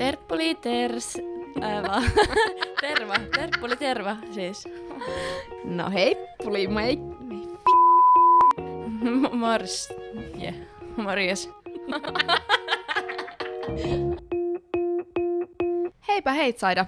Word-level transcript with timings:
Terppuli 0.00 0.54
ters... 0.54 1.16
Ää, 1.60 2.02
terva, 2.80 3.14
terppuli 3.36 3.76
terva 3.76 4.16
siis. 4.32 4.68
No 5.64 5.90
hei, 5.90 6.16
puli 6.44 6.66
mei. 6.66 6.98
Mors. 9.40 9.88
Yeah. 10.40 10.54
Morjes. 10.96 11.50
Heipä 16.08 16.32
hei, 16.32 16.54
Saida. 16.58 16.86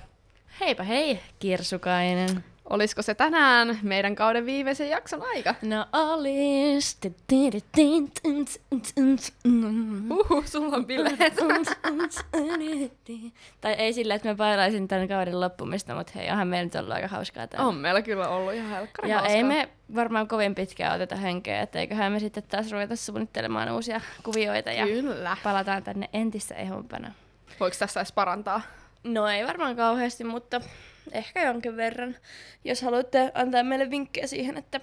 Heipä 0.60 0.82
hei, 0.82 1.20
Kirsukainen. 1.38 2.44
Olisiko 2.70 3.02
se 3.02 3.14
tänään 3.14 3.78
meidän 3.82 4.14
kauden 4.14 4.46
viimeisen 4.46 4.88
jakson 4.90 5.22
aika? 5.22 5.54
No 5.62 5.86
olis. 5.92 6.98
Uhu, 10.10 10.42
sulla 10.46 10.76
on 10.76 10.86
bileet. 10.86 11.18
tai 13.60 13.72
ei 13.72 13.92
sillä, 13.92 14.14
että 14.14 14.28
mä 14.28 14.34
bailaisin 14.34 14.88
tämän 14.88 15.08
kauden 15.08 15.40
loppumista, 15.40 15.94
mutta 15.94 16.12
hei, 16.14 16.30
onhan 16.30 16.48
meillä 16.48 16.64
nyt 16.64 16.74
ollut 16.74 16.92
aika 16.92 17.08
hauskaa 17.08 17.46
täällä. 17.46 17.68
On 17.68 17.74
meillä 17.74 18.02
kyllä 18.02 18.28
ollut 18.28 18.54
ihan 18.54 18.70
helkkari 18.70 19.08
Ja 19.10 19.16
hauskaa. 19.18 19.36
ei 19.36 19.44
me 19.44 19.68
varmaan 19.94 20.28
kovin 20.28 20.54
pitkään 20.54 20.94
oteta 20.96 21.16
henkeä, 21.16 21.62
että 21.62 21.78
eiköhän 21.80 22.12
me 22.12 22.18
sitten 22.18 22.42
taas 22.42 22.72
ruveta 22.72 22.96
suunnittelemaan 22.96 23.72
uusia 23.72 24.00
kuvioita 24.22 24.72
ja 24.72 24.86
Kyllä. 24.86 25.36
palataan 25.42 25.82
tänne 25.82 26.08
entistä 26.12 26.54
ehompana. 26.54 27.12
Voiko 27.60 27.76
tässä 27.78 28.00
edes 28.00 28.12
parantaa? 28.12 28.60
No 29.04 29.26
ei 29.28 29.46
varmaan 29.46 29.76
kauheasti, 29.76 30.24
mutta 30.24 30.60
ehkä 31.12 31.46
jonkin 31.46 31.76
verran. 31.76 32.16
Jos 32.64 32.82
haluatte 32.82 33.32
antaa 33.34 33.62
meille 33.62 33.90
vinkkejä 33.90 34.26
siihen, 34.26 34.56
että 34.56 34.80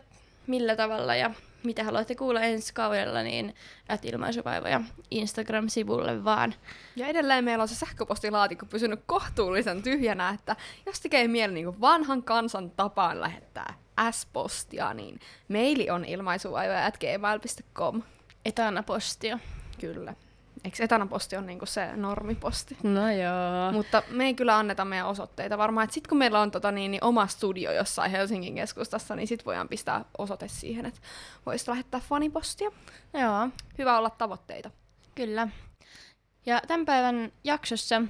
millä 0.47 0.75
tavalla 0.75 1.15
ja 1.15 1.31
mitä 1.63 1.83
haluatte 1.83 2.15
kuulla 2.15 2.41
ensi 2.41 2.73
kaudella, 2.73 3.23
niin 3.23 3.55
at 3.89 4.05
ilmaisuvaivoja 4.05 4.81
Instagram-sivulle 5.11 6.23
vaan. 6.23 6.55
Ja 6.95 7.07
edelleen 7.07 7.43
meillä 7.43 7.61
on 7.61 7.67
se 7.67 7.75
sähköpostilaatikko 7.75 8.65
pysynyt 8.65 8.99
kohtuullisen 9.05 9.83
tyhjänä, 9.83 10.29
että 10.29 10.55
jos 10.85 10.99
tekee 10.99 11.27
mieli 11.27 11.53
niin 11.53 11.81
vanhan 11.81 12.23
kansan 12.23 12.71
tapaan 12.71 13.21
lähettää 13.21 13.73
S-postia, 14.11 14.93
niin 14.93 15.19
maili 15.49 15.89
on 15.89 16.05
ilmaisuajoja.gmail.com. 16.05 18.01
Etana-postio. 18.45 19.37
Kyllä. 19.81 20.13
Eikö 20.63 20.83
etanaposti 20.83 21.35
on 21.35 21.45
niinku 21.45 21.65
se 21.65 21.95
normiposti? 21.95 22.77
No 22.83 23.11
joo. 23.11 23.71
Mutta 23.71 24.03
me 24.09 24.25
ei 24.25 24.33
kyllä 24.33 24.57
anneta 24.57 24.85
meidän 24.85 25.07
osoitteita. 25.07 25.57
Varmaan, 25.57 25.83
että 25.83 25.93
sitten 25.93 26.09
kun 26.09 26.17
meillä 26.17 26.39
on 26.39 26.51
tota, 26.51 26.71
niin, 26.71 26.91
niin 26.91 27.03
oma 27.03 27.27
studio 27.27 27.71
jossain 27.71 28.11
Helsingin 28.11 28.55
keskustassa, 28.55 29.15
niin 29.15 29.27
sitten 29.27 29.45
voidaan 29.45 29.69
pistää 29.69 30.05
osoite 30.17 30.47
siihen, 30.47 30.85
että 30.85 30.99
voisi 31.45 31.69
lähettää 31.71 31.99
fanipostia. 31.99 32.71
Joo, 33.13 33.49
Hyvä 33.77 33.97
olla 33.97 34.09
tavoitteita. 34.09 34.71
kyllä. 35.15 35.47
Ja 36.45 36.61
tämän 36.67 36.85
päivän 36.85 37.31
jaksossa 37.43 38.01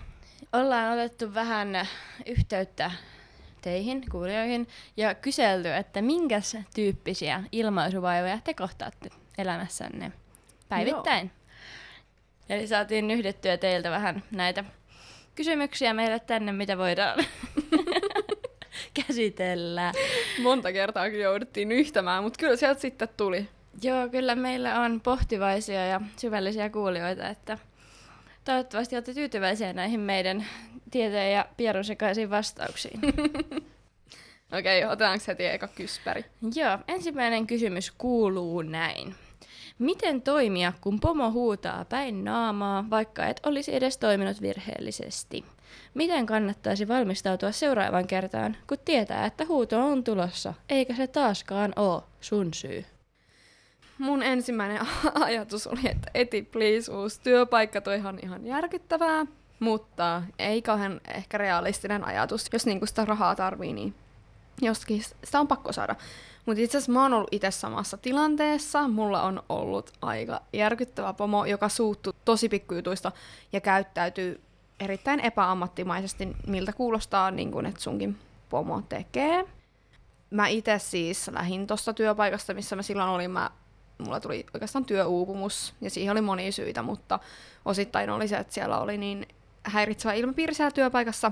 ollaan 0.53 0.93
otettu 0.93 1.33
vähän 1.33 1.87
yhteyttä 2.25 2.91
teihin, 3.61 4.03
kuulijoihin, 4.11 4.67
ja 4.97 5.15
kyselty, 5.15 5.73
että 5.73 6.01
minkäs 6.01 6.57
tyyppisiä 6.75 7.43
ilmaisuvaivoja 7.51 8.39
te 8.43 8.53
kohtaatte 8.53 9.09
elämässänne 9.37 10.11
päivittäin. 10.69 11.31
Eli 12.49 12.67
saatiin 12.67 13.07
nyhdettyä 13.07 13.57
teiltä 13.57 13.91
vähän 13.91 14.23
näitä 14.31 14.63
kysymyksiä 15.35 15.93
meille 15.93 16.19
tänne, 16.19 16.51
mitä 16.51 16.77
voidaan 16.77 17.25
käsitellä. 19.05 19.91
Monta 20.41 20.71
kertaa 20.71 21.07
jouduttiin 21.07 21.71
yhtämään, 21.71 22.23
mutta 22.23 22.39
kyllä 22.39 22.55
sieltä 22.55 22.81
sitten 22.81 23.09
tuli. 23.17 23.49
Joo, 23.81 24.09
kyllä 24.09 24.35
meillä 24.35 24.81
on 24.81 25.01
pohtivaisia 25.01 25.85
ja 25.85 26.01
syvällisiä 26.17 26.69
kuulijoita, 26.69 27.27
että 27.27 27.57
toivottavasti 28.45 28.95
olette 28.95 29.13
tyytyväisiä 29.13 29.73
näihin 29.73 29.99
meidän 29.99 30.45
tieteen 30.91 31.33
ja 31.33 31.45
pierusekaisiin 31.57 32.29
vastauksiin. 32.29 32.99
Okei, 34.59 34.85
otetaanko 34.85 35.25
heti 35.27 35.45
eka 35.45 35.67
kyspäri? 35.67 36.25
Joo, 36.55 36.77
ensimmäinen 36.87 37.47
kysymys 37.47 37.91
kuuluu 37.97 38.61
näin. 38.61 39.15
Miten 39.79 40.21
toimia, 40.21 40.73
kun 40.81 40.99
pomo 40.99 41.31
huutaa 41.31 41.85
päin 41.85 42.23
naamaa, 42.23 42.89
vaikka 42.89 43.25
et 43.25 43.39
olisi 43.45 43.75
edes 43.75 43.97
toiminut 43.97 44.41
virheellisesti? 44.41 45.45
Miten 45.93 46.25
kannattaisi 46.25 46.87
valmistautua 46.87 47.51
seuraavan 47.51 48.07
kertaan, 48.07 48.57
kun 48.67 48.77
tietää, 48.85 49.25
että 49.25 49.45
huuto 49.45 49.85
on 49.85 50.03
tulossa, 50.03 50.53
eikä 50.69 50.95
se 50.95 51.07
taaskaan 51.07 51.73
oo 51.75 52.03
sun 52.21 52.53
syy? 52.53 52.85
Mun 53.97 54.23
ensimmäinen 54.23 54.79
ajatus 55.25 55.67
oli, 55.67 55.81
että 55.83 56.11
eti 56.13 56.41
please 56.41 56.91
uusi 56.91 57.21
työpaikka, 57.23 57.81
toihan 57.81 58.19
ihan 58.23 58.45
järkyttävää, 58.45 59.25
mutta 59.59 60.23
ei 60.39 60.61
kauhean 60.61 61.01
ehkä 61.13 61.37
realistinen 61.37 62.07
ajatus. 62.07 62.49
Jos 62.53 62.65
niinku 62.65 62.85
sitä 62.85 63.05
rahaa 63.05 63.35
tarvii, 63.35 63.73
niin 63.73 63.95
jostakin 64.61 65.03
sitä 65.23 65.39
on 65.39 65.47
pakko 65.47 65.71
saada. 65.71 65.95
Mutta 66.49 66.61
itse 66.61 66.77
asiassa 66.77 66.91
mä 66.91 67.01
oon 67.01 67.13
ollut 67.13 67.29
itse 67.33 67.51
samassa 67.51 67.97
tilanteessa. 67.97 68.87
Mulla 68.87 69.23
on 69.23 69.43
ollut 69.49 69.91
aika 70.01 70.41
järkyttävä 70.53 71.13
pomo, 71.13 71.45
joka 71.45 71.69
suuttuu 71.69 72.13
tosi 72.25 72.49
pikkujutuista 72.49 73.11
ja 73.53 73.61
käyttäytyy 73.61 74.41
erittäin 74.79 75.19
epäammattimaisesti, 75.19 76.27
miltä 76.47 76.73
kuulostaa, 76.73 77.31
niin 77.31 77.51
kun, 77.51 77.65
että 77.65 77.81
sunkin 77.81 78.17
pomo 78.49 78.81
tekee. 78.81 79.45
Mä 80.29 80.47
itse 80.47 80.79
siis 80.79 81.27
lähin 81.27 81.67
tuosta 81.67 81.93
työpaikasta, 81.93 82.53
missä 82.53 82.75
mä 82.75 82.81
silloin 82.81 83.09
olin. 83.09 83.31
Mä, 83.31 83.49
mulla 83.97 84.19
tuli 84.19 84.45
oikeastaan 84.53 84.85
työuupumus 84.85 85.73
ja 85.81 85.89
siihen 85.89 86.11
oli 86.11 86.21
monia 86.21 86.51
syitä, 86.51 86.81
mutta 86.81 87.19
osittain 87.65 88.09
oli 88.09 88.27
se, 88.27 88.37
että 88.37 88.53
siellä 88.53 88.79
oli 88.79 88.97
niin 88.97 89.27
häiritsevä 89.63 90.13
ilmapiiri 90.13 90.53
siellä 90.53 90.71
työpaikassa. 90.71 91.31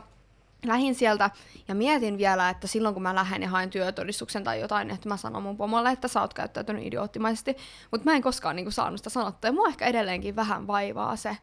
Lähin 0.65 0.95
sieltä 0.95 1.29
ja 1.67 1.75
mietin 1.75 2.17
vielä, 2.17 2.49
että 2.49 2.67
silloin 2.67 2.93
kun 2.93 3.03
mä 3.03 3.15
lähden 3.15 3.41
ja 3.41 3.49
haen 3.49 3.69
työtodistuksen 3.69 4.43
tai 4.43 4.61
jotain, 4.61 4.91
että 4.91 5.09
mä 5.09 5.17
sanon 5.17 5.43
mun 5.43 5.57
pomolle, 5.57 5.91
että 5.91 6.07
sä 6.07 6.21
oot 6.21 6.33
käyttäytynyt 6.33 6.85
idioottimaisesti, 6.85 7.57
mutta 7.91 8.05
mä 8.05 8.15
en 8.15 8.21
koskaan 8.21 8.55
niinku 8.55 8.71
saanut 8.71 8.97
sitä 8.97 9.09
sanottua. 9.09 9.47
Ja 9.47 9.53
mua 9.53 9.67
ehkä 9.67 9.85
edelleenkin 9.85 10.35
vähän 10.35 10.67
vaivaa 10.67 11.15
se, 11.15 11.37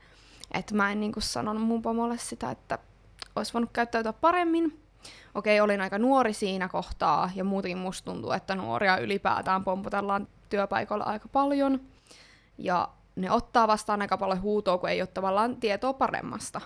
että 0.54 0.74
mä 0.74 0.92
en 0.92 1.00
niinku 1.00 1.20
sanonut 1.20 1.62
mun 1.62 1.82
pomolle 1.82 2.18
sitä, 2.18 2.50
että 2.50 2.78
olisi 3.36 3.52
voinut 3.52 3.70
käyttäytyä 3.72 4.12
paremmin. 4.12 4.80
Okei, 5.34 5.60
olin 5.60 5.80
aika 5.80 5.98
nuori 5.98 6.32
siinä 6.32 6.68
kohtaa 6.68 7.30
ja 7.34 7.44
muutenkin 7.44 7.78
musta 7.78 8.04
tuntuu, 8.04 8.32
että 8.32 8.54
nuoria 8.54 8.96
ylipäätään 8.96 9.64
pompotellaan 9.64 10.28
työpaikalla 10.48 11.04
aika 11.04 11.28
paljon. 11.28 11.80
Ja 12.58 12.88
ne 13.16 13.30
ottaa 13.30 13.68
vastaan 13.68 14.02
aika 14.02 14.16
paljon 14.16 14.42
huutoa, 14.42 14.78
kun 14.78 14.88
ei 14.88 15.02
ole 15.02 15.06
tavallaan 15.06 15.56
tietoa 15.56 15.92
paremmasta. 15.92 16.60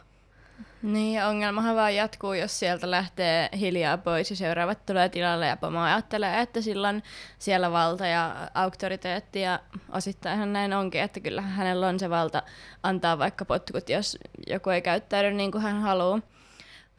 Niin, 0.83 1.25
ongelmahan 1.25 1.77
vaan 1.77 1.95
jatkuu, 1.95 2.33
jos 2.33 2.59
sieltä 2.59 2.91
lähtee 2.91 3.49
hiljaa 3.59 3.99
pois 3.99 4.31
ja 4.31 4.37
seuraavat 4.37 4.87
tulee 4.87 5.09
tilalle 5.09 5.47
ja 5.47 5.57
pomo 5.57 5.81
ajattelee, 5.81 6.41
että 6.41 6.61
silloin 6.61 7.03
siellä 7.39 7.73
valta 7.73 8.07
ja 8.07 8.51
auktoriteetti 8.55 9.41
ja 9.41 9.61
osittainhan 9.93 10.53
näin 10.53 10.73
onkin, 10.73 11.01
että 11.01 11.21
kyllä 11.21 11.43
hänellä 11.43 11.89
on 11.89 11.99
se 11.99 12.11
valta 12.11 12.43
antaa 12.83 13.19
vaikka 13.19 13.45
potkut, 13.45 13.89
jos 13.89 14.19
joku 14.47 14.71
ei 14.71 14.83
käyttäydy 14.83 15.33
niin 15.33 15.53
kuin 15.53 15.63
hän 15.63 15.81
haluaa. 15.81 16.21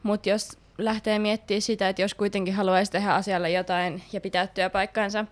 Mutta 0.02 0.28
jos 0.28 0.58
lähtee 0.78 1.18
miettimään 1.18 1.62
sitä, 1.62 1.88
että 1.88 2.02
jos 2.02 2.14
kuitenkin 2.14 2.54
haluaisi 2.54 2.92
tehdä 2.92 3.14
asialle 3.14 3.50
jotain 3.50 4.02
ja 4.12 4.20
pitää 4.20 4.46
työpaikkansa, 4.46 5.24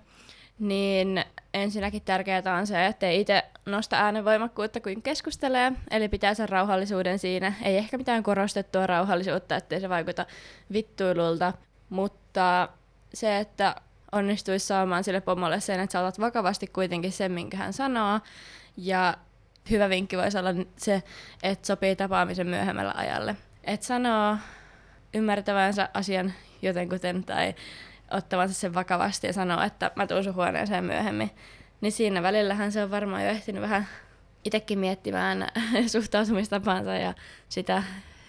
niin 0.59 1.25
ensinnäkin 1.63 2.03
tärkeää 2.03 2.57
on 2.59 2.67
se, 2.67 2.87
että 2.87 3.07
ei 3.07 3.21
itse 3.21 3.45
nosta 3.67 3.97
äänenvoimakkuutta 3.97 4.81
kuin 4.81 5.03
keskustelee, 5.03 5.73
eli 5.91 6.09
pitää 6.09 6.35
sen 6.35 6.49
rauhallisuuden 6.49 7.19
siinä. 7.19 7.53
Ei 7.63 7.77
ehkä 7.77 7.99
mitään 7.99 8.23
korostettua 8.23 8.87
rauhallisuutta, 8.87 9.57
ettei 9.57 9.81
se 9.81 9.89
vaikuta 9.89 10.27
vittuilulta, 10.73 11.53
mutta 11.91 12.69
se, 13.15 13.39
että 13.39 13.75
onnistuisi 14.13 14.67
saamaan 14.67 15.05
sille 15.05 15.21
pomolle 15.21 15.61
sen, 15.61 15.81
että 15.81 15.93
sä 15.93 16.01
otat 16.01 16.21
vakavasti 16.21 16.67
kuitenkin 16.67 17.13
sen, 17.13 17.33
minkä 17.33 17.57
hän 17.57 17.73
sanoo, 17.73 18.21
ja 18.77 19.15
hyvä 19.71 19.89
vinkki 19.89 20.17
voisi 20.17 20.39
olla 20.39 20.51
se, 20.77 21.03
että 21.43 21.67
sopii 21.67 21.97
tapaamisen 21.97 22.47
myöhemmällä 22.47 22.93
ajalle. 22.97 23.37
Että 23.65 23.87
sanoo 23.87 24.37
ymmärtävänsä 25.15 25.89
asian 25.95 26.33
jotenkuten 26.63 27.25
tai 27.25 27.55
ottavansa 28.11 28.55
sen 28.55 28.75
vakavasti 28.75 29.27
ja 29.27 29.33
sanoo, 29.33 29.63
että 29.63 29.91
mä 29.97 30.07
tuun 30.07 30.25
sun 30.25 30.35
huoneeseen 30.35 30.85
myöhemmin. 30.85 31.31
Niin 31.81 31.93
siinä 31.93 32.23
välillähän 32.23 32.73
se 32.73 32.83
on 32.83 32.91
varmaan 32.91 33.25
jo 33.25 33.31
ehtinyt 33.31 33.63
vähän 33.63 33.89
itsekin 34.45 34.79
miettimään 34.79 35.49
suhtautumistapansa 35.93 36.95
ja 36.95 37.15
sitä 37.49 37.83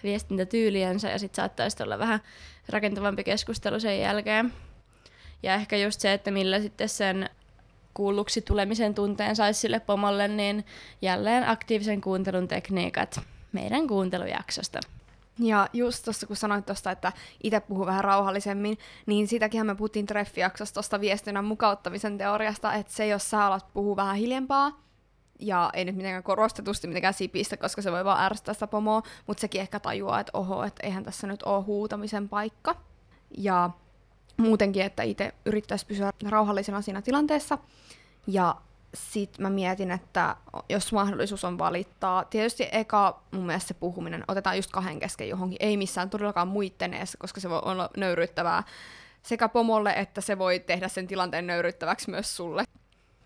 viestintätyyliänsä 0.03 1.09
ja 1.09 1.19
sitten 1.19 1.35
saattaisi 1.35 1.83
olla 1.83 1.99
vähän 1.99 2.19
rakentavampi 2.69 3.23
keskustelu 3.23 3.79
sen 3.79 3.99
jälkeen. 3.99 4.53
Ja 5.43 5.53
ehkä 5.53 5.77
just 5.77 6.01
se, 6.01 6.13
että 6.13 6.31
millä 6.31 6.59
sitten 6.59 6.89
sen 6.89 7.29
kuulluksi 7.93 8.41
tulemisen 8.41 8.95
tunteen 8.95 9.35
saisi 9.35 9.59
sille 9.59 9.79
pomolle, 9.79 10.27
niin 10.27 10.65
jälleen 11.01 11.49
aktiivisen 11.49 12.01
kuuntelun 12.01 12.47
tekniikat 12.47 13.19
meidän 13.51 13.87
kuuntelujaksosta. 13.87 14.79
Ja 15.39 15.67
just 15.73 16.05
tuossa 16.05 16.27
kun 16.27 16.35
sanoit 16.35 16.65
tuosta, 16.65 16.91
että 16.91 17.13
itse 17.43 17.59
puhuu 17.59 17.85
vähän 17.85 18.03
rauhallisemmin, 18.03 18.77
niin 19.05 19.27
sitäkin 19.27 19.65
me 19.65 19.75
puhuttiin 19.75 20.05
treffijaksossa 20.05 20.73
tuosta 20.73 21.01
viestinnän 21.01 21.45
mukauttamisen 21.45 22.17
teoriasta, 22.17 22.73
että 22.73 22.93
se 22.93 23.07
jos 23.07 23.29
sä 23.29 23.45
alat 23.45 23.65
puhua 23.73 23.95
vähän 23.95 24.15
hiljempaa, 24.15 24.71
ja 25.39 25.69
ei 25.73 25.85
nyt 25.85 25.95
mitenkään 25.95 26.23
korostetusti 26.23 26.87
mitenkään 26.87 27.13
sipistä, 27.13 27.57
koska 27.57 27.81
se 27.81 27.91
voi 27.91 28.05
vaan 28.05 28.23
ärsyttää 28.23 28.53
sitä 28.53 28.67
pomoa, 28.67 29.03
mutta 29.27 29.41
sekin 29.41 29.61
ehkä 29.61 29.79
tajuaa, 29.79 30.19
että 30.19 30.37
oho, 30.37 30.63
että 30.63 30.87
eihän 30.87 31.03
tässä 31.03 31.27
nyt 31.27 31.43
ole 31.43 31.63
huutamisen 31.63 32.29
paikka. 32.29 32.75
Ja 33.37 33.69
muutenkin, 34.37 34.81
että 34.81 35.03
itse 35.03 35.33
yrittäisi 35.45 35.85
pysyä 35.85 36.13
rauhallisena 36.29 36.81
siinä 36.81 37.01
tilanteessa. 37.01 37.57
Ja 38.27 38.55
sit 38.93 39.37
mä 39.39 39.49
mietin, 39.49 39.91
että 39.91 40.35
jos 40.69 40.93
mahdollisuus 40.93 41.43
on 41.43 41.57
valittaa, 41.57 42.25
tietysti 42.25 42.67
eka 42.71 43.21
mun 43.31 43.45
mielestä 43.45 43.67
se 43.67 43.73
puhuminen 43.73 44.23
otetaan 44.27 44.55
just 44.55 44.71
kahden 44.71 44.99
kesken 44.99 45.29
johonkin, 45.29 45.57
ei 45.59 45.77
missään 45.77 46.09
todellakaan 46.09 46.47
muitten 46.47 46.93
eessä, 46.93 47.17
koska 47.17 47.39
se 47.39 47.49
voi 47.49 47.61
olla 47.63 47.89
nöyryttävää 47.97 48.63
sekä 49.23 49.49
pomolle, 49.49 49.93
että 49.93 50.21
se 50.21 50.37
voi 50.37 50.59
tehdä 50.59 50.87
sen 50.87 51.07
tilanteen 51.07 51.47
nöyryttäväksi 51.47 52.09
myös 52.09 52.37
sulle. 52.37 52.63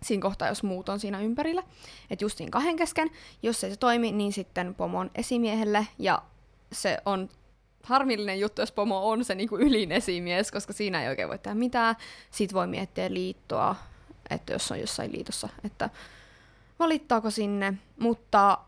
Siinä 0.02 0.22
kohtaa, 0.22 0.48
jos 0.48 0.62
muut 0.62 0.88
on 0.88 1.00
siinä 1.00 1.20
ympärillä. 1.20 1.62
Että 2.10 2.24
just 2.24 2.38
siinä 2.38 2.50
kahden 2.50 2.76
kesken, 2.76 3.10
jos 3.42 3.64
ei 3.64 3.70
se 3.70 3.76
toimi, 3.76 4.12
niin 4.12 4.32
sitten 4.32 4.74
pomon 4.74 5.10
esimiehelle, 5.14 5.86
ja 5.98 6.22
se 6.72 6.98
on 7.04 7.28
harmillinen 7.82 8.40
juttu, 8.40 8.62
jos 8.62 8.72
pomo 8.72 9.10
on 9.10 9.24
se 9.24 9.34
niinku 9.34 9.56
ylin 9.56 9.92
esimies, 9.92 10.50
koska 10.50 10.72
siinä 10.72 11.02
ei 11.02 11.08
oikein 11.08 11.28
voi 11.28 11.38
tehdä 11.38 11.54
mitään. 11.54 11.96
Sitten 12.30 12.54
voi 12.54 12.66
miettiä 12.66 13.14
liittoa, 13.14 13.76
että 14.30 14.52
jos 14.52 14.70
on 14.70 14.80
jossain 14.80 15.12
liitossa, 15.12 15.48
että 15.64 15.90
valittaako 16.78 17.30
sinne, 17.30 17.74
mutta 17.98 18.58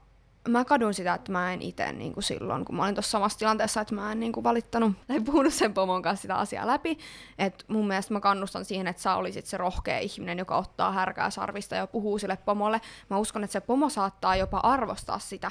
mä 0.48 0.64
kadun 0.64 0.94
sitä, 0.94 1.14
että 1.14 1.32
mä 1.32 1.52
en 1.52 1.62
itse 1.62 1.92
niin 1.92 2.14
kuin 2.14 2.24
silloin, 2.24 2.64
kun 2.64 2.76
mä 2.76 2.84
olin 2.84 2.94
tuossa 2.94 3.10
samassa 3.10 3.38
tilanteessa, 3.38 3.80
että 3.80 3.94
mä 3.94 4.12
en 4.12 4.20
niin 4.20 4.32
kuin 4.32 4.44
valittanut 4.44 4.92
tai 5.06 5.20
puhunut 5.20 5.54
sen 5.54 5.74
pomon 5.74 6.02
kanssa 6.02 6.22
sitä 6.22 6.36
asiaa 6.36 6.66
läpi. 6.66 6.98
Et 7.38 7.64
mun 7.68 7.88
mielestä 7.88 8.14
mä 8.14 8.20
kannustan 8.20 8.64
siihen, 8.64 8.86
että 8.86 9.02
sä 9.02 9.14
olisit 9.14 9.46
se 9.46 9.56
rohkea 9.56 9.98
ihminen, 9.98 10.38
joka 10.38 10.56
ottaa 10.56 10.92
härkää 10.92 11.30
sarvista 11.30 11.74
ja 11.74 11.86
puhuu 11.86 12.18
sille 12.18 12.36
pomolle. 12.36 12.80
Mä 13.10 13.18
uskon, 13.18 13.44
että 13.44 13.52
se 13.52 13.60
pomo 13.60 13.88
saattaa 13.88 14.36
jopa 14.36 14.58
arvostaa 14.58 15.18
sitä, 15.18 15.50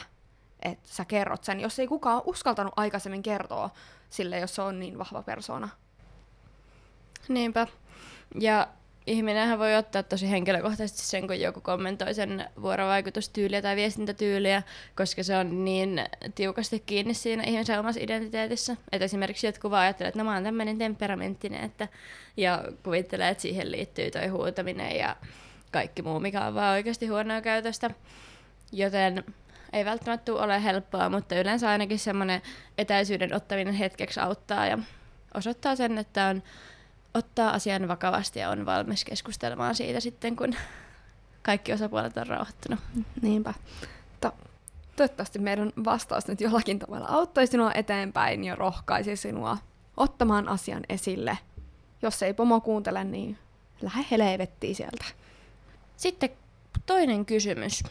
että 0.61 0.89
sä 0.89 1.05
kerrot 1.05 1.43
sen, 1.43 1.59
jos 1.59 1.79
ei 1.79 1.87
kukaan 1.87 2.21
uskaltanut 2.25 2.73
aikaisemmin 2.75 3.23
kertoa 3.23 3.69
sille, 4.09 4.39
jos 4.39 4.55
se 4.55 4.61
on 4.61 4.79
niin 4.79 4.97
vahva 4.97 5.23
persona. 5.23 5.69
Niinpä. 7.27 7.67
Ja 8.39 8.67
ihminenhän 9.07 9.59
voi 9.59 9.75
ottaa 9.75 10.03
tosi 10.03 10.29
henkilökohtaisesti 10.31 11.01
sen, 11.01 11.27
kun 11.27 11.39
joku 11.39 11.61
kommentoi 11.61 12.13
sen 12.13 12.45
vuorovaikutustyyliä 12.61 13.61
tai 13.61 13.75
viestintätyyliä, 13.75 14.63
koska 14.95 15.23
se 15.23 15.37
on 15.37 15.65
niin 15.65 16.01
tiukasti 16.35 16.83
kiinni 16.85 17.13
siinä 17.13 17.43
ihmisen 17.43 17.79
omassa 17.79 18.01
identiteetissä. 18.03 18.77
Että 18.91 19.05
esimerkiksi 19.05 19.47
jotkut 19.47 19.71
vaan 19.71 19.83
ajattelee, 19.83 20.07
että 20.07 20.19
no 20.19 20.25
mä 20.25 20.33
oon 20.33 20.43
tämmöinen 20.43 20.77
temperamenttinen, 20.77 21.63
että, 21.63 21.87
ja 22.37 22.63
kuvittelee, 22.83 23.29
että 23.29 23.41
siihen 23.41 23.71
liittyy 23.71 24.11
toi 24.11 24.27
huutaminen 24.27 24.97
ja 24.97 25.15
kaikki 25.71 26.01
muu, 26.01 26.19
mikä 26.19 26.45
on 26.45 26.55
vaan 26.55 26.73
oikeasti 26.73 27.07
huonoa 27.07 27.41
käytöstä. 27.41 27.89
Joten 28.71 29.23
ei 29.73 29.85
välttämättä 29.85 30.33
ole 30.33 30.63
helppoa, 30.63 31.09
mutta 31.09 31.39
yleensä 31.39 31.69
ainakin 31.69 31.99
semmoinen 31.99 32.41
etäisyyden 32.77 33.35
ottaminen 33.35 33.73
hetkeksi 33.73 34.19
auttaa 34.19 34.67
ja 34.67 34.77
osoittaa 35.33 35.75
sen, 35.75 35.97
että 35.97 36.25
on 36.25 36.43
ottaa 37.15 37.51
asian 37.51 37.87
vakavasti 37.87 38.39
ja 38.39 38.49
on 38.49 38.65
valmis 38.65 39.05
keskustelemaan 39.05 39.75
siitä 39.75 39.99
sitten, 39.99 40.35
kun 40.35 40.55
kaikki 41.41 41.73
osapuolet 41.73 42.17
on 42.17 42.27
rauhoittunut. 42.27 42.79
Niinpä. 43.21 43.53
To- 44.21 44.35
toivottavasti 44.95 45.39
meidän 45.39 45.73
vastaus 45.85 46.27
nyt 46.27 46.41
jollakin 46.41 46.79
tavalla 46.79 47.07
auttaisi 47.09 47.51
sinua 47.51 47.71
eteenpäin 47.73 48.43
ja 48.43 48.55
rohkaisi 48.55 49.15
sinua 49.15 49.57
ottamaan 49.97 50.49
asian 50.49 50.83
esille. 50.89 51.37
Jos 52.01 52.23
ei 52.23 52.33
pomo 52.33 52.61
kuuntele, 52.61 53.03
niin 53.03 53.37
lähde 53.81 54.25
helvettiin 54.25 54.75
sieltä. 54.75 55.05
Sitten 55.97 56.29
toinen 56.85 57.25
kysymys. 57.25 57.83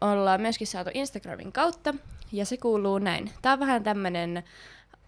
Ollaan 0.00 0.40
myöskin 0.40 0.66
saatu 0.66 0.90
Instagramin 0.94 1.52
kautta, 1.52 1.94
ja 2.32 2.46
se 2.46 2.56
kuuluu 2.56 2.98
näin. 2.98 3.32
Tämä 3.42 3.52
on 3.52 3.60
vähän 3.60 3.82
tämmöinen 3.82 4.44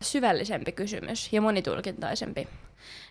syvällisempi 0.02 0.72
kysymys 0.72 1.32
ja 1.32 1.40
monitulkintaisempi. 1.40 2.48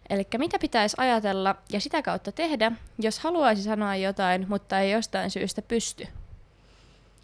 Eli 0.10 0.28
mitä 0.38 0.60
pitäisi 0.60 0.96
ajatella 1.00 1.56
ja 1.72 1.80
sitä 1.80 2.02
kautta 2.02 2.32
tehdä, 2.32 2.72
jos 3.00 3.20
haluaisi 3.20 3.64
sanoa 3.64 3.96
jotain, 3.96 4.46
mutta 4.50 4.80
ei 4.80 4.92
jostain 4.92 5.32
syystä 5.32 5.62
pysty? 5.62 6.08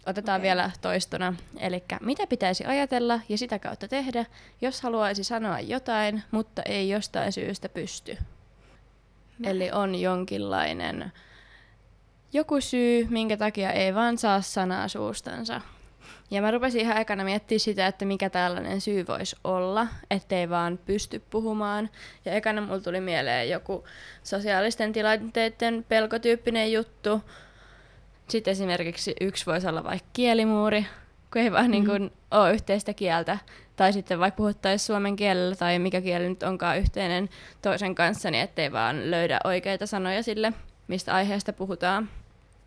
Otetaan 0.06 0.36
okay. 0.36 0.42
vielä 0.42 0.70
toistona. 0.80 1.34
Eli 1.56 1.84
mitä 2.00 2.26
pitäisi 2.26 2.64
ajatella 2.64 3.20
ja 3.28 3.38
sitä 3.38 3.58
kautta 3.58 3.88
tehdä, 3.88 4.26
jos 4.60 4.80
haluaisi 4.80 5.24
sanoa 5.24 5.60
jotain, 5.60 6.22
mutta 6.30 6.62
ei 6.62 6.88
jostain 6.88 7.32
syystä 7.32 7.68
pysty? 7.68 8.18
Mä. 9.38 9.50
Eli 9.50 9.70
on 9.70 9.94
jonkinlainen 9.94 11.12
joku 12.34 12.60
syy, 12.60 13.06
minkä 13.10 13.36
takia 13.36 13.72
ei 13.72 13.94
vaan 13.94 14.18
saa 14.18 14.40
sanaa 14.40 14.88
suustansa. 14.88 15.60
Ja 16.30 16.42
mä 16.42 16.50
rupesin 16.50 16.80
ihan 16.80 16.96
aikana 16.96 17.24
miettimään 17.24 17.60
sitä, 17.60 17.86
että 17.86 18.04
mikä 18.04 18.30
tällainen 18.30 18.80
syy 18.80 19.06
voisi 19.08 19.36
olla, 19.44 19.86
ettei 20.10 20.50
vaan 20.50 20.78
pysty 20.86 21.22
puhumaan. 21.30 21.90
Ja 22.24 22.32
ekana 22.32 22.60
mulla 22.60 22.80
tuli 22.80 23.00
mieleen 23.00 23.50
joku 23.50 23.84
sosiaalisten 24.22 24.92
tilanteiden 24.92 25.84
pelkotyyppinen 25.88 26.72
juttu. 26.72 27.20
Sitten 28.28 28.52
esimerkiksi 28.52 29.14
yksi 29.20 29.46
voisi 29.46 29.66
olla 29.66 29.84
vaikka 29.84 30.08
kielimuuri, 30.12 30.86
kun 31.32 31.42
ei 31.42 31.52
vaan 31.52 31.64
mm. 31.64 31.70
niin 31.70 31.86
kun 31.86 32.10
ole 32.30 32.52
yhteistä 32.52 32.94
kieltä. 32.94 33.38
Tai 33.76 33.92
sitten 33.92 34.20
vaikka 34.20 34.36
puhuttaisiin 34.36 34.86
suomen 34.86 35.16
kielellä 35.16 35.56
tai 35.56 35.78
mikä 35.78 36.00
kieli 36.00 36.28
nyt 36.28 36.42
onkaan 36.42 36.78
yhteinen 36.78 37.28
toisen 37.62 37.94
kanssa, 37.94 38.30
niin 38.30 38.44
ettei 38.44 38.72
vaan 38.72 39.10
löydä 39.10 39.40
oikeita 39.44 39.86
sanoja 39.86 40.22
sille, 40.22 40.52
mistä 40.88 41.14
aiheesta 41.14 41.52
puhutaan. 41.52 42.08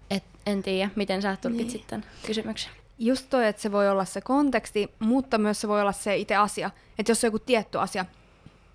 Et 0.10 0.24
en 0.46 0.64
tiedä, 0.64 0.90
miten 0.96 1.22
sä 1.22 1.38
tulkitsit 1.42 1.82
niin. 1.82 1.88
tämän 1.88 2.06
kysymyksen 2.26 2.72
just 3.00 3.30
toi, 3.30 3.48
että 3.48 3.62
se 3.62 3.72
voi 3.72 3.90
olla 3.90 4.06
se 4.06 4.22
konteksti, 4.22 4.94
mutta 5.00 5.38
myös 5.38 5.62
se 5.62 5.68
voi 5.68 5.82
olla 5.82 5.92
se 5.92 6.18
itse 6.18 6.36
asia. 6.36 6.72
Että 7.00 7.12
jos 7.12 7.24
on 7.24 7.28
joku 7.28 7.40
tietty 7.40 7.80
asia, 7.80 8.06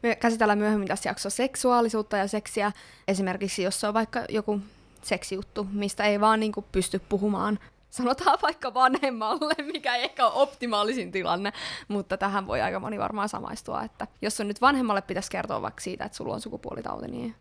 me 0.02 0.14
käsitellään 0.14 0.58
myöhemmin 0.58 0.88
tässä 0.88 1.08
jaksossa 1.08 1.36
seksuaalisuutta 1.36 2.16
ja 2.16 2.28
seksiä. 2.28 2.72
Esimerkiksi 3.08 3.62
jos 3.62 3.80
se 3.80 3.86
on 3.86 3.94
vaikka 3.94 4.24
joku 4.28 4.60
seksijuttu, 5.02 5.66
mistä 5.72 6.04
ei 6.04 6.20
vaan 6.20 6.40
niinku 6.40 6.64
pysty 6.72 6.98
puhumaan. 6.98 7.58
Sanotaan 7.90 8.38
vaikka 8.42 8.74
vanhemmalle, 8.74 9.54
mikä 9.72 9.96
ei 9.96 10.04
ehkä 10.04 10.26
ole 10.26 10.42
optimaalisin 10.42 11.12
tilanne, 11.12 11.52
mutta 11.88 12.16
tähän 12.16 12.46
voi 12.46 12.60
aika 12.60 12.80
moni 12.80 12.98
varmaan 12.98 13.28
samaistua, 13.28 13.82
että 13.82 14.06
jos 14.22 14.40
on 14.40 14.48
nyt 14.48 14.60
vanhemmalle 14.60 15.02
pitäisi 15.02 15.30
kertoa 15.30 15.62
vaikka 15.62 15.80
siitä, 15.80 16.04
että 16.04 16.16
sulla 16.16 16.34
on 16.34 16.40
sukupuolitauti, 16.40 17.06
niin 17.08 17.34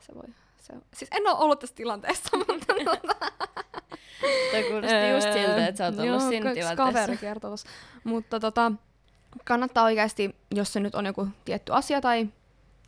se 0.00 0.14
voi... 0.14 0.34
Se, 0.56 0.72
siis 0.94 1.08
en 1.10 1.26
ole 1.26 1.38
ollut 1.38 1.60
tässä 1.60 1.76
tilanteessa, 1.76 2.36
mutta 2.36 2.74
Toi 4.50 4.62
kuulosti 4.62 5.08
just 5.10 5.32
siltä, 5.32 5.66
että 5.66 5.78
sä 5.78 5.84
oot 5.84 5.94
ollut 5.94 6.06
Joo, 6.06 6.20
siinä 6.20 6.54
tilanteessa. 6.54 6.76
kaveri 6.76 7.16
kertoo 7.16 7.54
Mutta 8.04 8.40
tota, 8.40 8.72
kannattaa 9.44 9.84
oikeasti, 9.84 10.36
jos 10.54 10.72
se 10.72 10.80
nyt 10.80 10.94
on 10.94 11.06
joku 11.06 11.28
tietty 11.44 11.72
asia 11.72 12.00
tai 12.00 12.28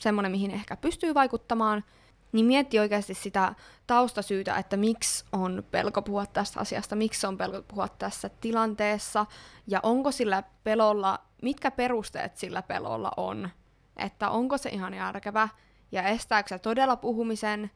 semmoinen, 0.01 0.33
mihin 0.33 0.51
ehkä 0.51 0.77
pystyy 0.77 1.15
vaikuttamaan, 1.15 1.85
niin 2.33 2.47
mietti 2.47 2.79
oikeasti 2.79 3.15
sitä 3.15 3.55
taustasyytä, 3.87 4.57
että 4.57 4.77
miksi 4.77 5.25
on 5.33 5.65
pelko 5.71 6.03
puhua 6.03 6.27
tästä 6.27 6.61
asiasta, 6.61 6.97
miksi 6.97 7.27
on 7.27 7.39
pelko 7.39 7.63
puhua 7.63 7.89
tässä 7.89 8.31
tilanteessa, 8.41 9.27
ja 9.67 9.81
onko 9.83 10.11
sillä 10.11 10.43
pelolla, 10.65 11.19
mitkä 11.43 11.71
perusteet 11.71 12.37
sillä 12.37 12.63
pelolla 12.63 13.11
on, 13.17 13.49
että 13.97 14.31
onko 14.31 14.59
se 14.59 14.69
ihan 14.69 14.95
järkevä, 14.95 15.49
ja 15.93 16.03
estääkö 16.03 16.49
se 16.49 16.59
todella 16.59 16.97
puhumisen, 16.97 17.71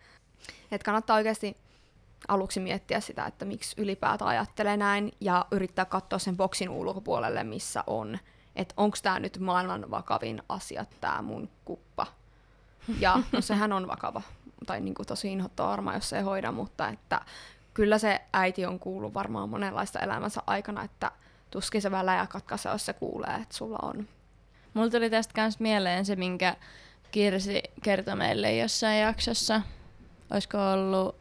että 0.73 0.85
kannattaa 0.85 1.17
oikeasti 1.17 1.57
aluksi 2.29 2.61
miettiä 2.61 3.01
sitä, 3.01 3.27
että 3.27 3.45
miksi 3.45 3.81
ylipäätään 3.81 4.29
ajattelee 4.29 4.77
näin 4.77 5.13
ja 5.21 5.47
yrittää 5.51 5.85
katsoa 5.85 6.19
sen 6.19 6.37
boksin 6.37 6.69
ulkopuolelle, 6.69 7.45
missä 7.45 7.85
on. 7.87 8.19
Että 8.57 8.75
onko 8.77 8.97
tämä 9.03 9.21
nyt 9.21 9.39
maailman 9.39 9.91
vakavin 9.91 10.43
asia, 10.49 10.85
tämä 11.01 11.23
mun 11.23 11.49
kuppa. 11.65 12.07
Ja 13.01 13.23
no 13.33 13.41
sehän 13.41 13.73
on 13.73 13.87
vakava, 13.89 14.23
tai 14.67 14.81
niin 14.81 14.95
kuin 14.95 15.07
tosi 15.07 15.33
inhottava 15.33 15.69
varmaan, 15.69 15.97
jos 15.97 16.09
se 16.09 16.17
ei 16.17 16.23
hoida, 16.23 16.53
mutta 16.53 16.89
että 16.89 17.21
kyllä 17.75 17.99
se 17.99 18.21
äiti 18.33 18.67
on 18.67 18.79
kuullut 18.79 19.15
varmaan 19.15 19.49
monenlaista 19.49 19.99
elämänsä 19.99 20.43
aikana, 20.47 20.85
että 20.85 21.11
tuskin 21.51 21.83
se 21.83 21.91
välä 21.91 22.17
ja 22.17 22.27
katkaise, 22.27 22.69
jos 22.69 22.87
se 22.87 22.93
kuulee, 22.93 23.35
että 23.43 23.57
sulla 23.57 23.79
on. 23.83 24.09
Mulla 24.75 24.91
tuli 24.91 25.11
tästä 25.11 25.41
myös 25.43 25.61
mieleen 25.61 26.05
se, 26.05 26.17
minkä 26.17 26.57
Kirsi 27.11 27.63
kertoi 27.83 28.17
meille 28.17 28.57
jossain 28.57 29.01
jaksossa. 29.01 29.63
Olisiko 30.31 30.73
ollut 30.73 31.17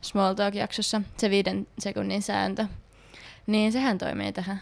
Small 0.00 0.34
Talk-jaksossa, 0.34 1.02
se 1.16 1.30
viiden 1.30 1.66
sekunnin 1.78 2.22
sääntö, 2.22 2.66
niin 3.46 3.72
sehän 3.72 3.98
toimii 3.98 4.32
tähän. 4.32 4.60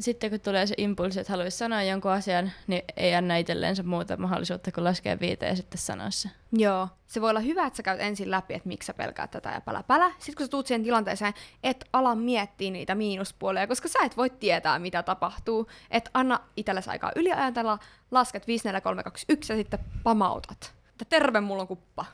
Sitten 0.00 0.30
kun 0.30 0.40
tulee 0.40 0.66
se 0.66 0.74
impulsi, 0.78 1.20
että 1.20 1.32
haluaisi 1.32 1.58
sanoa 1.58 1.82
jonkun 1.82 2.10
asian, 2.10 2.52
niin 2.66 2.82
ei 2.96 3.14
anna 3.14 3.36
itselleensä 3.36 3.82
muuta 3.82 4.16
mahdollisuutta 4.16 4.72
kuin 4.72 4.84
laskea 4.84 5.20
viiteen 5.20 5.50
ja 5.50 5.56
sitten 5.56 5.78
sanoa 5.78 6.10
se. 6.10 6.30
Joo. 6.52 6.88
Se 7.06 7.20
voi 7.20 7.30
olla 7.30 7.40
hyvä, 7.40 7.66
että 7.66 7.76
sä 7.76 7.82
käyt 7.82 8.00
ensin 8.00 8.30
läpi, 8.30 8.54
että 8.54 8.68
miksi 8.68 8.86
sä 8.86 8.94
pelkäät 8.94 9.30
tätä 9.30 9.50
ja 9.50 9.60
pälä 9.60 9.82
pälä. 9.82 10.10
Sitten 10.18 10.34
kun 10.34 10.46
sä 10.46 10.50
tuut 10.50 10.66
siihen 10.66 10.84
tilanteeseen, 10.84 11.34
et 11.62 11.84
ala 11.92 12.14
miettiä 12.14 12.70
niitä 12.70 12.94
miinuspuolia, 12.94 13.66
koska 13.66 13.88
sä 13.88 13.98
et 14.04 14.16
voi 14.16 14.30
tietää, 14.30 14.78
mitä 14.78 15.02
tapahtuu. 15.02 15.68
Et 15.90 16.10
anna 16.14 16.40
itsellesi 16.56 16.90
aikaa 16.90 17.12
yliajatella, 17.16 17.78
lasket 18.10 18.46
5, 18.46 18.68
4, 18.68 18.80
3, 18.80 19.02
2, 19.02 19.26
1 19.28 19.52
ja 19.52 19.56
sitten 19.56 19.78
pamautat. 20.02 20.74
Että 20.90 21.04
terve, 21.04 21.40
mulla 21.40 21.62
on 21.62 21.68
kuppa. 21.68 22.04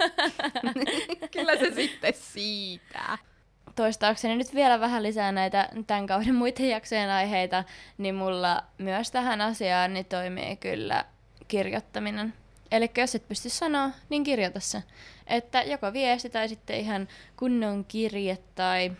Kyllä 1.32 1.56
se 1.56 1.70
sitten 1.74 2.14
siitä. 2.16 3.18
toistaakseni 3.76 4.36
nyt 4.36 4.54
vielä 4.54 4.80
vähän 4.80 5.02
lisää 5.02 5.32
näitä 5.32 5.68
tämän 5.86 6.06
kauden 6.06 6.34
muiden 6.34 6.68
jaksojen 6.68 7.10
aiheita, 7.10 7.64
niin 7.98 8.14
mulla 8.14 8.62
myös 8.78 9.10
tähän 9.10 9.40
asiaan 9.40 9.94
niin 9.94 10.06
toimii 10.06 10.56
kyllä 10.56 11.04
kirjoittaminen. 11.48 12.34
Eli 12.70 12.90
jos 12.96 13.14
et 13.14 13.28
pysty 13.28 13.48
sanoa, 13.48 13.90
niin 14.08 14.24
kirjoita 14.24 14.60
se. 14.60 14.82
Että 15.26 15.62
joko 15.62 15.92
viesti 15.92 16.30
tai 16.30 16.48
sitten 16.48 16.80
ihan 16.80 17.08
kunnon 17.36 17.84
kirje 17.84 18.38
tai 18.54 18.92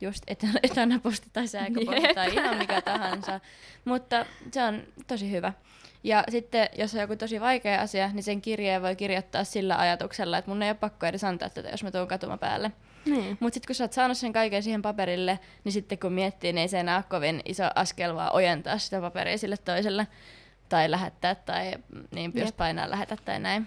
just 0.00 0.24
etanaposti 0.62 1.28
tai 1.32 1.48
sähköposti 1.48 2.14
tai 2.14 2.34
ihan 2.34 2.56
mikä 2.56 2.82
tahansa. 2.82 3.40
Mutta 3.84 4.26
se 4.52 4.62
on 4.62 4.82
tosi 5.06 5.30
hyvä. 5.30 5.52
Ja 6.04 6.24
sitten, 6.28 6.68
jos 6.78 6.94
on 6.94 7.00
joku 7.00 7.16
tosi 7.16 7.40
vaikea 7.40 7.80
asia, 7.80 8.10
niin 8.12 8.22
sen 8.22 8.40
kirjeen 8.40 8.82
voi 8.82 8.96
kirjoittaa 8.96 9.44
sillä 9.44 9.78
ajatuksella, 9.78 10.38
että 10.38 10.50
mun 10.50 10.62
ei 10.62 10.70
ole 10.70 10.76
pakko 10.76 11.06
edes 11.06 11.24
antaa 11.24 11.50
tätä, 11.50 11.68
jos 11.68 11.84
mä 11.84 11.90
tuun 11.90 12.08
katuma 12.08 12.36
päälle. 12.36 12.72
Niin. 13.04 13.36
Mutta 13.40 13.54
sitten 13.54 13.66
kun 13.66 13.74
sä 13.74 13.84
oot 13.84 13.92
saanut 13.92 14.18
sen 14.18 14.32
kaiken 14.32 14.62
siihen 14.62 14.82
paperille, 14.82 15.38
niin 15.64 15.72
sitten 15.72 15.98
kun 15.98 16.12
miettii, 16.12 16.52
niin 16.52 16.62
ei 16.62 16.68
se 16.68 16.80
enää 16.80 16.96
ole 16.96 17.04
kovin 17.08 17.42
iso 17.44 17.64
askel 17.74 18.14
vaan 18.14 18.32
ojentaa 18.32 18.78
sitä 18.78 19.00
paperia 19.00 19.38
sille 19.38 19.56
toiselle. 19.56 20.06
Tai 20.68 20.90
lähettää, 20.90 21.34
tai 21.34 21.72
niin 22.14 22.32
jos 22.34 22.48
Jep. 22.48 22.56
painaa 22.56 22.90
lähetä 22.90 23.16
tai 23.24 23.40
näin. 23.40 23.66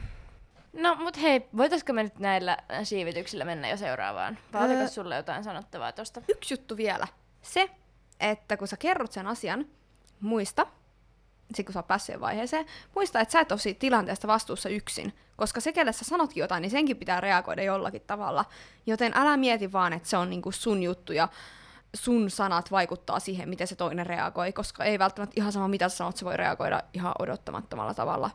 No 0.73 0.95
mut 0.95 1.21
hei, 1.21 1.47
voitaisko 1.57 1.93
me 1.93 2.03
nyt 2.03 2.19
näillä 2.19 2.57
siivityksillä 2.83 3.45
mennä 3.45 3.69
jo 3.69 3.77
seuraavaan? 3.77 4.37
Vai 4.53 4.69
öö, 4.69 4.87
sulle 4.87 5.15
jotain 5.15 5.43
sanottavaa 5.43 5.91
tosta? 5.91 6.21
Yksi 6.27 6.53
juttu 6.53 6.77
vielä. 6.77 7.07
Se, 7.41 7.69
että 8.19 8.57
kun 8.57 8.67
sä 8.67 8.77
kerrot 8.77 9.11
sen 9.11 9.27
asian, 9.27 9.65
muista, 10.21 10.67
sit 11.55 11.65
kun 11.65 11.73
sä 11.73 11.79
oot 11.79 11.87
päässyt 11.87 12.19
vaiheeseen, 12.19 12.65
muista, 12.95 13.19
että 13.19 13.31
sä 13.31 13.39
et 13.39 13.51
ole 13.51 13.59
siitä 13.59 13.79
tilanteesta 13.79 14.27
vastuussa 14.27 14.69
yksin. 14.69 15.13
Koska 15.37 15.59
se, 15.59 15.71
kelle 15.71 15.93
sä 15.93 16.05
sanotkin 16.05 16.41
jotain, 16.41 16.61
niin 16.61 16.71
senkin 16.71 16.97
pitää 16.97 17.21
reagoida 17.21 17.63
jollakin 17.63 18.01
tavalla. 18.07 18.45
Joten 18.85 19.11
älä 19.15 19.37
mieti 19.37 19.71
vaan, 19.71 19.93
että 19.93 20.09
se 20.09 20.17
on 20.17 20.29
niinku 20.29 20.51
sun 20.51 20.83
juttu 20.83 21.13
ja 21.13 21.27
sun 21.93 22.29
sanat 22.29 22.71
vaikuttaa 22.71 23.19
siihen, 23.19 23.49
miten 23.49 23.67
se 23.67 23.75
toinen 23.75 24.05
reagoi, 24.05 24.53
koska 24.53 24.83
ei 24.83 24.99
välttämättä 24.99 25.33
ihan 25.37 25.51
sama, 25.51 25.67
mitä 25.67 25.89
sä 25.89 25.97
sanot, 25.97 26.17
se 26.17 26.25
voi 26.25 26.37
reagoida 26.37 26.83
ihan 26.93 27.13
odottamattomalla 27.19 27.93
tavalla. 27.93 28.31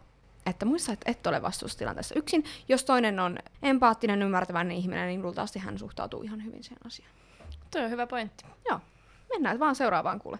Että 0.46 0.66
muista, 0.66 0.92
että 0.92 1.10
et 1.10 1.26
ole 1.26 1.42
vastuustilanteessa 1.42 2.14
yksin. 2.14 2.44
Jos 2.68 2.84
toinen 2.84 3.20
on 3.20 3.38
empaattinen, 3.62 4.22
ymmärtäväinen 4.22 4.76
ihminen, 4.76 5.08
niin 5.08 5.22
luultavasti 5.22 5.58
hän 5.58 5.78
suhtautuu 5.78 6.22
ihan 6.22 6.44
hyvin 6.44 6.64
siihen 6.64 6.86
asiaan. 6.86 7.12
Tuo 7.70 7.82
on 7.82 7.90
hyvä 7.90 8.06
pointti. 8.06 8.44
Joo. 8.68 8.80
Mennään 9.32 9.58
vaan 9.58 9.74
seuraavaan 9.74 10.18
kuule. 10.18 10.38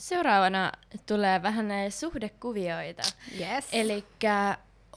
Seuraavana 0.00 0.72
tulee 1.06 1.42
vähän 1.42 1.68
näitä 1.68 1.96
suhdekuvioita. 1.96 3.02
Yes. 3.40 3.68
Eli 3.72 4.04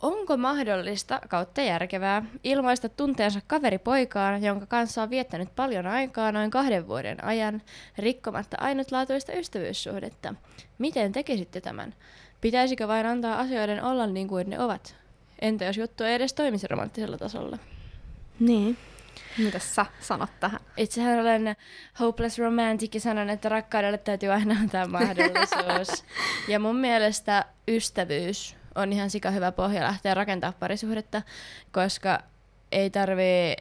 onko 0.01 0.37
mahdollista 0.37 1.19
kautta 1.29 1.61
järkevää 1.61 2.25
ilmaista 2.43 2.89
tunteensa 2.89 3.39
kaveripoikaan, 3.47 4.43
jonka 4.43 4.65
kanssa 4.65 5.03
on 5.03 5.09
viettänyt 5.09 5.55
paljon 5.55 5.87
aikaa 5.87 6.31
noin 6.31 6.51
kahden 6.51 6.87
vuoden 6.87 7.23
ajan, 7.23 7.61
rikkomatta 7.97 8.57
ainutlaatuista 8.59 9.33
ystävyyssuhdetta? 9.33 10.35
Miten 10.77 11.11
tekisitte 11.11 11.61
tämän? 11.61 11.93
Pitäisikö 12.41 12.87
vain 12.87 13.05
antaa 13.05 13.39
asioiden 13.39 13.83
olla 13.83 14.07
niin 14.07 14.27
kuin 14.27 14.49
ne 14.49 14.59
ovat? 14.59 14.95
Entä 15.41 15.65
jos 15.65 15.77
juttu 15.77 16.03
ei 16.03 16.13
edes 16.13 16.33
toimisi 16.33 16.67
romanttisella 16.67 17.17
tasolla? 17.17 17.57
Niin. 18.39 18.77
Mitä 19.37 19.59
sä 19.59 19.85
sanot 19.99 20.29
tähän? 20.39 20.59
Itsehän 20.77 21.19
olen 21.19 21.55
hopeless 21.99 22.39
romantic 22.39 22.93
ja 22.93 22.99
sanon, 22.99 23.29
että 23.29 23.49
rakkaudelle 23.49 23.97
täytyy 23.97 24.31
aina 24.31 24.55
antaa 24.61 24.87
mahdollisuus. 24.87 26.03
ja 26.51 26.59
mun 26.59 26.75
mielestä 26.75 27.45
ystävyys 27.67 28.55
on 28.75 28.93
ihan 28.93 29.09
sika 29.09 29.31
hyvä 29.31 29.51
pohja 29.51 29.81
lähteä 29.81 30.13
rakentamaan 30.13 30.59
parisuhdetta, 30.59 31.21
koska 31.71 32.19
ei 32.71 32.89
tarvii 32.89 33.55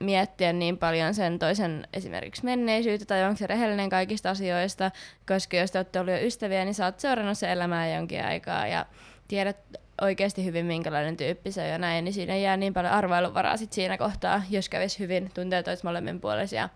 miettiä 0.00 0.52
niin 0.52 0.78
paljon 0.78 1.14
sen 1.14 1.38
toisen 1.38 1.88
esimerkiksi 1.92 2.44
menneisyyttä 2.44 3.06
tai 3.06 3.24
onko 3.24 3.36
se 3.36 3.46
rehellinen 3.46 3.90
kaikista 3.90 4.30
asioista, 4.30 4.90
koska 5.28 5.56
jos 5.56 5.70
te 5.70 5.78
olette 5.78 6.00
olleet 6.00 6.26
ystäviä, 6.26 6.64
niin 6.64 6.74
sä 6.74 6.84
oot 6.84 7.00
seurannut 7.00 7.38
se 7.38 7.52
elämää 7.52 7.94
jonkin 7.94 8.24
aikaa 8.24 8.66
ja 8.66 8.86
tiedät 9.28 9.56
oikeasti 10.00 10.44
hyvin, 10.44 10.66
minkälainen 10.66 11.16
tyyppi 11.16 11.52
se 11.52 11.62
on 11.62 11.68
ja 11.68 11.78
näin, 11.78 12.04
niin 12.04 12.12
siinä 12.12 12.36
jää 12.36 12.56
niin 12.56 12.74
paljon 12.74 12.92
arvailuvaraa 12.92 13.56
sit 13.56 13.72
siinä 13.72 13.98
kohtaa, 13.98 14.42
jos 14.50 14.68
kävisi 14.68 14.98
hyvin, 14.98 15.30
tuntee 15.34 15.62
tois 15.62 15.84
molemminpuolisia 15.84 16.68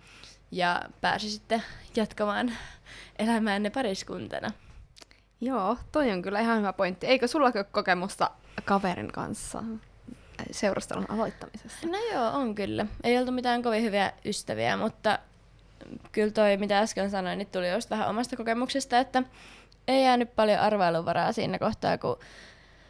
ja 0.51 0.83
pääsi 1.01 1.31
sitten 1.31 1.63
jatkamaan 1.97 2.53
elämäänne 3.19 3.71
pariskuntana. 3.71 4.51
Joo, 5.41 5.77
toi 5.93 6.13
on 6.13 6.23
kyllä 6.23 6.41
ihan 6.41 6.59
hyvä 6.59 6.73
pointti. 6.73 7.07
Eikö 7.07 7.29
sulla 7.29 7.51
ole 7.55 7.65
kokemusta 7.65 8.31
kaverin 8.65 9.13
kanssa 9.13 9.63
seurastelun 10.51 11.07
aloittamisesta? 11.09 11.87
No 11.87 11.99
joo, 12.13 12.27
on 12.33 12.55
kyllä. 12.55 12.87
Ei 13.05 13.19
oltu 13.19 13.33
mitään 13.33 13.63
kovin 13.63 13.83
hyviä 13.83 14.13
ystäviä, 14.25 14.77
mutta 14.77 15.19
kyllä 16.13 16.31
toi, 16.31 16.57
mitä 16.57 16.79
äsken 16.79 17.11
sanoin, 17.11 17.39
niin 17.39 17.49
tuli 17.49 17.71
just 17.71 17.91
vähän 17.91 18.09
omasta 18.09 18.37
kokemuksesta, 18.37 18.99
että 18.99 19.23
ei 19.89 20.05
jäänyt 20.05 20.37
paljon 20.37 20.59
arvailuvaraa 20.59 21.33
siinä 21.33 21.59
kohtaa, 21.59 21.99
kun 21.99 22.19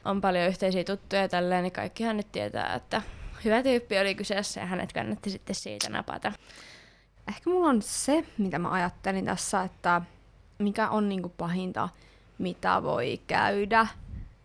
on 0.04 0.20
paljon 0.20 0.48
yhteisiä 0.48 0.84
tuttuja 0.84 1.22
ja 1.22 1.28
tälleen, 1.28 1.62
niin 1.62 1.72
kaikkihan 1.72 2.16
nyt 2.16 2.32
tietää, 2.32 2.74
että 2.74 3.02
hyvä 3.44 3.62
tyyppi 3.62 3.98
oli 3.98 4.14
kyseessä 4.14 4.60
ja 4.60 4.66
hänet 4.66 4.92
kannatti 4.92 5.30
sitten 5.30 5.54
siitä 5.54 5.88
napata. 5.88 6.32
Ehkä 7.28 7.50
mulla 7.50 7.68
on 7.68 7.82
se, 7.82 8.24
mitä 8.38 8.58
mä 8.58 8.72
ajattelin 8.72 9.24
tässä, 9.24 9.62
että 9.62 10.02
mikä 10.58 10.88
on 10.88 11.08
niinku 11.08 11.28
pahinta, 11.28 11.88
mitä 12.38 12.82
voi 12.82 13.20
käydä, 13.26 13.86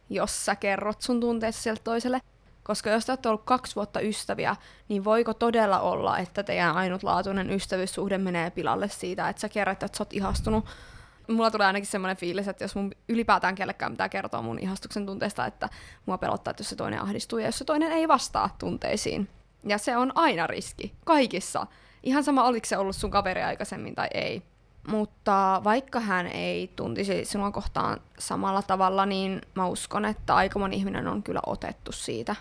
jos 0.10 0.46
sä 0.46 0.56
kerrot 0.56 1.02
sun 1.02 1.20
tunteessa 1.20 1.62
sieltä 1.62 1.82
toiselle. 1.84 2.22
Koska 2.64 2.90
jos 2.90 3.06
te 3.06 3.12
olette 3.12 3.30
ollut 3.30 3.46
kaksi 3.46 3.76
vuotta 3.76 4.00
ystäviä, 4.00 4.56
niin 4.90 5.04
voiko 5.04 5.34
todella 5.34 5.80
olla, 5.80 6.18
että 6.18 6.44
teidän 6.44 6.76
ainutlaatuinen 6.76 7.52
ystävyyssuhde 7.52 8.18
menee 8.18 8.50
pilalle 8.50 8.90
siitä, 8.90 9.30
että 9.30 9.40
sä 9.40 9.50
kerrot, 9.50 9.84
että 9.84 9.98
sä 9.98 10.02
oot 10.02 10.14
ihastunut 10.14 10.66
mulla 11.28 11.52
tulee 11.52 11.68
ainakin 11.68 11.88
semmoinen 11.88 12.18
fiilis, 12.18 12.48
että 12.48 12.64
jos 12.64 12.76
mun 12.76 12.92
ylipäätään 13.10 13.56
kellekään 13.56 13.92
mitään 13.92 14.10
kertoo 14.10 14.42
mun 14.42 14.60
ihastuksen 14.60 15.06
tunteesta, 15.06 15.46
että 15.46 15.70
mua 16.06 16.18
pelottaa, 16.18 16.52
että 16.52 16.62
jos 16.62 16.70
se 16.70 16.76
toinen 16.76 17.02
ahdistuu 17.02 17.40
ja 17.40 17.46
jos 17.46 17.58
se 17.58 17.66
toinen 17.66 17.92
ei 17.92 18.08
vastaa 18.08 18.56
tunteisiin. 18.60 19.30
Ja 19.64 19.78
se 19.78 19.98
on 19.98 20.12
aina 20.16 20.48
riski, 20.48 20.94
kaikissa. 21.06 21.68
Ihan 22.04 22.24
sama, 22.24 22.44
oliko 22.44 22.66
se 22.66 22.78
ollut 22.78 22.96
sun 22.96 23.12
kaveri 23.12 23.42
aikaisemmin 23.42 23.96
tai 23.96 24.08
ei. 24.14 24.42
Mutta 24.88 25.62
vaikka 25.64 26.00
hän 26.00 26.28
ei 26.28 26.72
tuntisi 26.76 27.26
sinua 27.26 27.52
kohtaan 27.52 28.02
samalla 28.20 28.62
tavalla, 28.62 29.06
niin 29.06 29.42
mä 29.56 29.68
uskon, 29.68 30.06
että 30.06 30.36
aika 30.36 30.60
moni 30.60 30.76
ihminen 30.76 31.08
on 31.08 31.24
kyllä 31.24 31.40
otettu 31.46 31.92
siitä, 31.92 32.36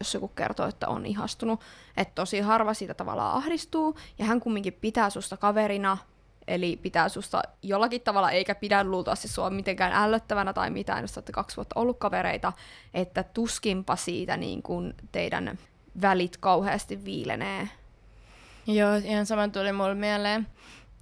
jos 0.00 0.14
joku 0.14 0.28
kertoo, 0.28 0.66
että 0.66 0.88
on 0.88 1.06
ihastunut. 1.06 1.60
Että 1.96 2.14
tosi 2.14 2.40
harva 2.40 2.74
siitä 2.74 2.94
tavallaan 2.94 3.34
ahdistuu, 3.34 3.96
ja 4.18 4.24
hän 4.24 4.40
kumminkin 4.40 4.72
pitää 4.72 5.10
susta 5.10 5.36
kaverina, 5.36 5.98
Eli 6.48 6.78
pitää 6.82 7.08
susta 7.08 7.42
jollakin 7.62 8.00
tavalla, 8.00 8.30
eikä 8.30 8.54
pidä 8.54 8.84
luultavasti 8.84 9.28
sua 9.28 9.50
mitenkään 9.50 9.92
ällöttävänä 9.92 10.52
tai 10.52 10.70
mitään, 10.70 11.02
jos 11.02 11.16
olette 11.16 11.32
kaksi 11.32 11.56
vuotta 11.56 11.80
ollut 11.80 11.98
kavereita, 11.98 12.52
että 12.94 13.22
tuskinpa 13.22 13.96
siitä 13.96 14.36
niin 14.36 14.62
kuin 14.62 14.94
teidän 15.12 15.58
välit 16.02 16.36
kauheasti 16.36 17.04
viilenee. 17.04 17.68
Joo, 18.66 18.94
ihan 18.94 19.26
sama 19.26 19.48
tuli 19.48 19.72
mulle 19.72 19.94
mieleen. 19.94 20.46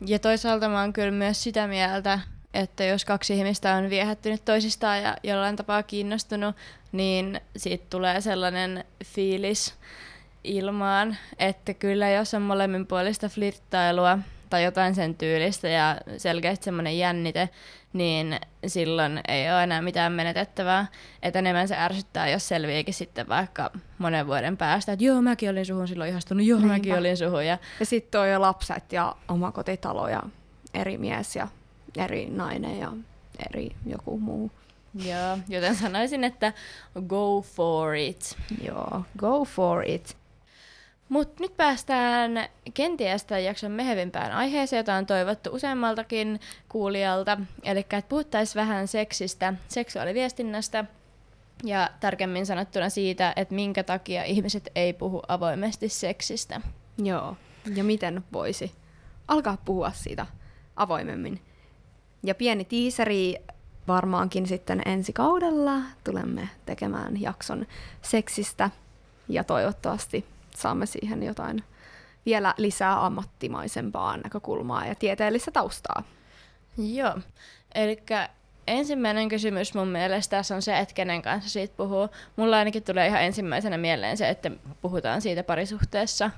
Ja 0.06 0.18
toisaalta 0.18 0.68
mä 0.68 0.80
oon 0.80 0.92
kyllä 0.92 1.10
myös 1.10 1.42
sitä 1.42 1.66
mieltä, 1.66 2.18
että 2.54 2.84
jos 2.84 3.04
kaksi 3.04 3.34
ihmistä 3.34 3.74
on 3.74 3.90
viehättynyt 3.90 4.44
toisistaan 4.44 5.02
ja 5.02 5.16
jollain 5.22 5.56
tapaa 5.56 5.82
kiinnostunut, 5.82 6.56
niin 6.92 7.40
siitä 7.56 7.86
tulee 7.90 8.20
sellainen 8.20 8.84
fiilis 9.04 9.74
ilmaan, 10.44 11.16
että 11.38 11.74
kyllä 11.74 12.10
jos 12.10 12.34
on 12.34 12.42
molemminpuolista 12.42 13.28
flirttailua, 13.28 14.18
tai 14.50 14.64
jotain 14.64 14.94
sen 14.94 15.14
tyylistä 15.14 15.68
ja 15.68 15.96
selkeästi 16.18 16.64
semmoinen 16.64 16.98
jännite, 16.98 17.48
niin 17.92 18.40
silloin 18.66 19.20
ei 19.28 19.50
ole 19.52 19.62
enää 19.62 19.82
mitään 19.82 20.12
menetettävää. 20.12 20.86
Että 21.22 21.38
enemmän 21.38 21.68
se 21.68 21.76
ärsyttää, 21.78 22.28
jos 22.28 22.48
selviääkin 22.48 22.94
sitten 22.94 23.28
vaikka 23.28 23.70
monen 23.98 24.26
vuoden 24.26 24.56
päästä, 24.56 24.92
että 24.92 25.04
joo, 25.04 25.22
mäkin 25.22 25.50
olin 25.50 25.66
suhun 25.66 25.88
silloin 25.88 26.10
ihastunut, 26.10 26.46
joo, 26.46 26.58
Niinpä. 26.58 26.74
mäkin 26.74 26.98
olin 26.98 27.16
suhun. 27.16 27.46
Ja, 27.46 27.58
ja 27.80 27.86
sitten 27.86 28.20
on 28.20 28.30
jo 28.30 28.40
lapset 28.40 28.92
ja 28.92 29.16
oma 29.28 29.52
kotitalo 29.52 30.08
ja 30.08 30.22
eri 30.74 30.98
mies 30.98 31.36
ja 31.36 31.48
eri 31.96 32.30
nainen 32.30 32.78
ja 32.78 32.92
eri 33.50 33.70
joku 33.86 34.18
muu. 34.18 34.50
Joo, 35.04 35.38
joten 35.48 35.76
sanoisin, 35.76 36.24
että 36.24 36.52
go 37.08 37.40
for 37.40 37.94
it. 37.94 38.36
Joo, 38.66 39.02
go 39.18 39.44
for 39.44 39.84
it. 39.86 40.16
Mutta 41.10 41.42
nyt 41.42 41.56
päästään 41.56 42.48
kenties 42.74 43.24
tämän 43.24 43.44
jakson 43.44 43.70
mehevimpään 43.70 44.32
aiheeseen, 44.32 44.78
jota 44.78 44.94
on 44.94 45.06
toivottu 45.06 45.50
useammaltakin 45.52 46.40
kuulijalta. 46.68 47.38
Eli 47.62 47.80
että 47.80 48.02
puhuttaisiin 48.08 48.60
vähän 48.60 48.88
seksistä, 48.88 49.54
seksuaaliviestinnästä 49.68 50.84
ja 51.64 51.90
tarkemmin 52.00 52.46
sanottuna 52.46 52.88
siitä, 52.88 53.32
että 53.36 53.54
minkä 53.54 53.82
takia 53.82 54.24
ihmiset 54.24 54.68
ei 54.74 54.92
puhu 54.92 55.22
avoimesti 55.28 55.88
seksistä. 55.88 56.60
Joo, 56.98 57.36
ja 57.74 57.84
miten 57.84 58.24
voisi 58.32 58.72
alkaa 59.28 59.58
puhua 59.64 59.90
siitä 59.94 60.26
avoimemmin. 60.76 61.40
Ja 62.22 62.34
pieni 62.34 62.64
tiiseri 62.64 63.36
varmaankin 63.88 64.46
sitten 64.46 64.82
ensi 64.86 65.12
kaudella 65.12 65.76
tulemme 66.04 66.48
tekemään 66.66 67.20
jakson 67.20 67.66
seksistä 68.02 68.70
ja 69.28 69.44
toivottavasti 69.44 70.24
saamme 70.60 70.86
siihen 70.86 71.22
jotain 71.22 71.64
vielä 72.26 72.54
lisää 72.56 73.06
ammattimaisempaa 73.06 74.16
näkökulmaa 74.16 74.86
ja 74.86 74.94
tieteellistä 74.94 75.50
taustaa. 75.50 76.02
Joo, 76.78 77.18
eli 77.74 78.02
ensimmäinen 78.66 79.28
kysymys 79.28 79.74
mun 79.74 79.88
mielestä 79.88 80.36
tässä 80.36 80.54
on 80.54 80.62
se, 80.62 80.78
että 80.78 80.94
kenen 80.94 81.22
kanssa 81.22 81.50
siitä 81.50 81.74
puhuu. 81.76 82.08
Mulla 82.36 82.56
ainakin 82.58 82.82
tulee 82.82 83.06
ihan 83.06 83.22
ensimmäisenä 83.22 83.78
mieleen 83.78 84.16
se, 84.16 84.28
että 84.28 84.50
puhutaan 84.82 85.22
siitä 85.22 85.42
parisuhteessa. 85.42 86.30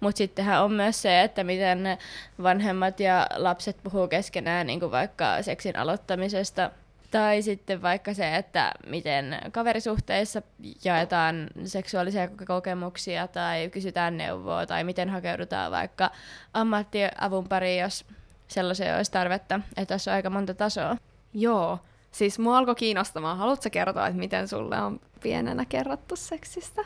Mutta 0.00 0.18
sittenhän 0.18 0.64
on 0.64 0.72
myös 0.72 1.02
se, 1.02 1.22
että 1.22 1.44
miten 1.44 1.98
vanhemmat 2.42 3.00
ja 3.00 3.26
lapset 3.36 3.76
puhuu 3.82 4.08
keskenään 4.08 4.66
niin 4.66 4.80
kuin 4.80 4.92
vaikka 4.92 5.42
seksin 5.42 5.76
aloittamisesta. 5.76 6.70
Tai 7.10 7.42
sitten 7.42 7.82
vaikka 7.82 8.14
se, 8.14 8.36
että 8.36 8.72
miten 8.86 9.38
kaverisuhteissa 9.52 10.42
jaetaan 10.84 11.46
seksuaalisia 11.64 12.28
kokemuksia 12.46 13.28
tai 13.28 13.68
kysytään 13.68 14.16
neuvoa 14.16 14.66
tai 14.66 14.84
miten 14.84 15.08
hakeudutaan 15.08 15.72
vaikka 15.72 16.10
ammattiavun 16.54 17.48
pariin, 17.48 17.80
jos 17.80 18.04
sellaisia 18.48 18.96
olisi 18.96 19.12
tarvetta. 19.12 19.60
Että 19.76 19.86
tässä 19.86 20.10
on 20.10 20.14
aika 20.14 20.30
monta 20.30 20.54
tasoa. 20.54 20.96
Joo, 21.34 21.78
siis 22.12 22.38
mua 22.38 22.58
alkoi 22.58 22.74
kiinnostamaan. 22.74 23.38
Haluatko 23.38 23.70
kertoa, 23.70 24.06
että 24.06 24.18
miten 24.18 24.48
sulle 24.48 24.82
on 24.82 25.00
pienenä 25.22 25.64
kerrottu 25.64 26.16
seksistä? 26.16 26.82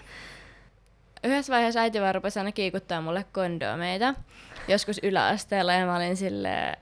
Yhdessä 1.25 1.53
vaiheessa 1.53 1.81
äiti 1.81 2.01
vaan 2.01 2.15
rupesi 2.15 2.39
aina 2.39 2.53
kiikuttaa 2.53 3.01
mulle 3.01 3.25
kondomeita. 3.33 4.15
Joskus 4.69 5.01
yläasteella 5.03 5.73
ja 5.73 5.87
mä 5.87 5.97
olin 5.97 6.17
silleen, 6.17 6.77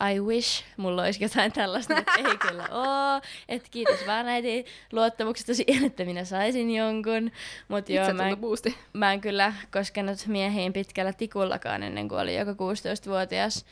uh, 0.00 0.08
I 0.10 0.20
wish 0.20 0.64
mulla 0.76 1.02
olisi 1.02 1.24
jotain 1.24 1.52
tällaista, 1.52 1.94
mutta 1.96 2.12
ei 2.16 2.38
kyllä 2.38 2.68
oo. 2.70 3.20
Et 3.48 3.68
kiitos 3.70 4.06
vaan 4.06 4.28
äiti 4.28 4.66
luottamuksesta 4.92 5.54
siihen, 5.54 5.84
että 5.90 6.04
minä 6.04 6.24
saisin 6.24 6.70
jonkun. 6.70 7.30
Mut 7.68 7.88
joo, 7.88 8.14
mä 8.14 8.28
en, 8.28 8.38
mä 8.92 9.12
en 9.12 9.20
kyllä 9.20 9.52
koskenut 9.72 10.26
miehiin 10.26 10.72
pitkällä 10.72 11.12
tikullakaan 11.12 11.82
ennen 11.82 12.08
kuin 12.08 12.20
oli 12.20 12.36
joka 12.36 12.52
16-vuotias. 12.52 13.66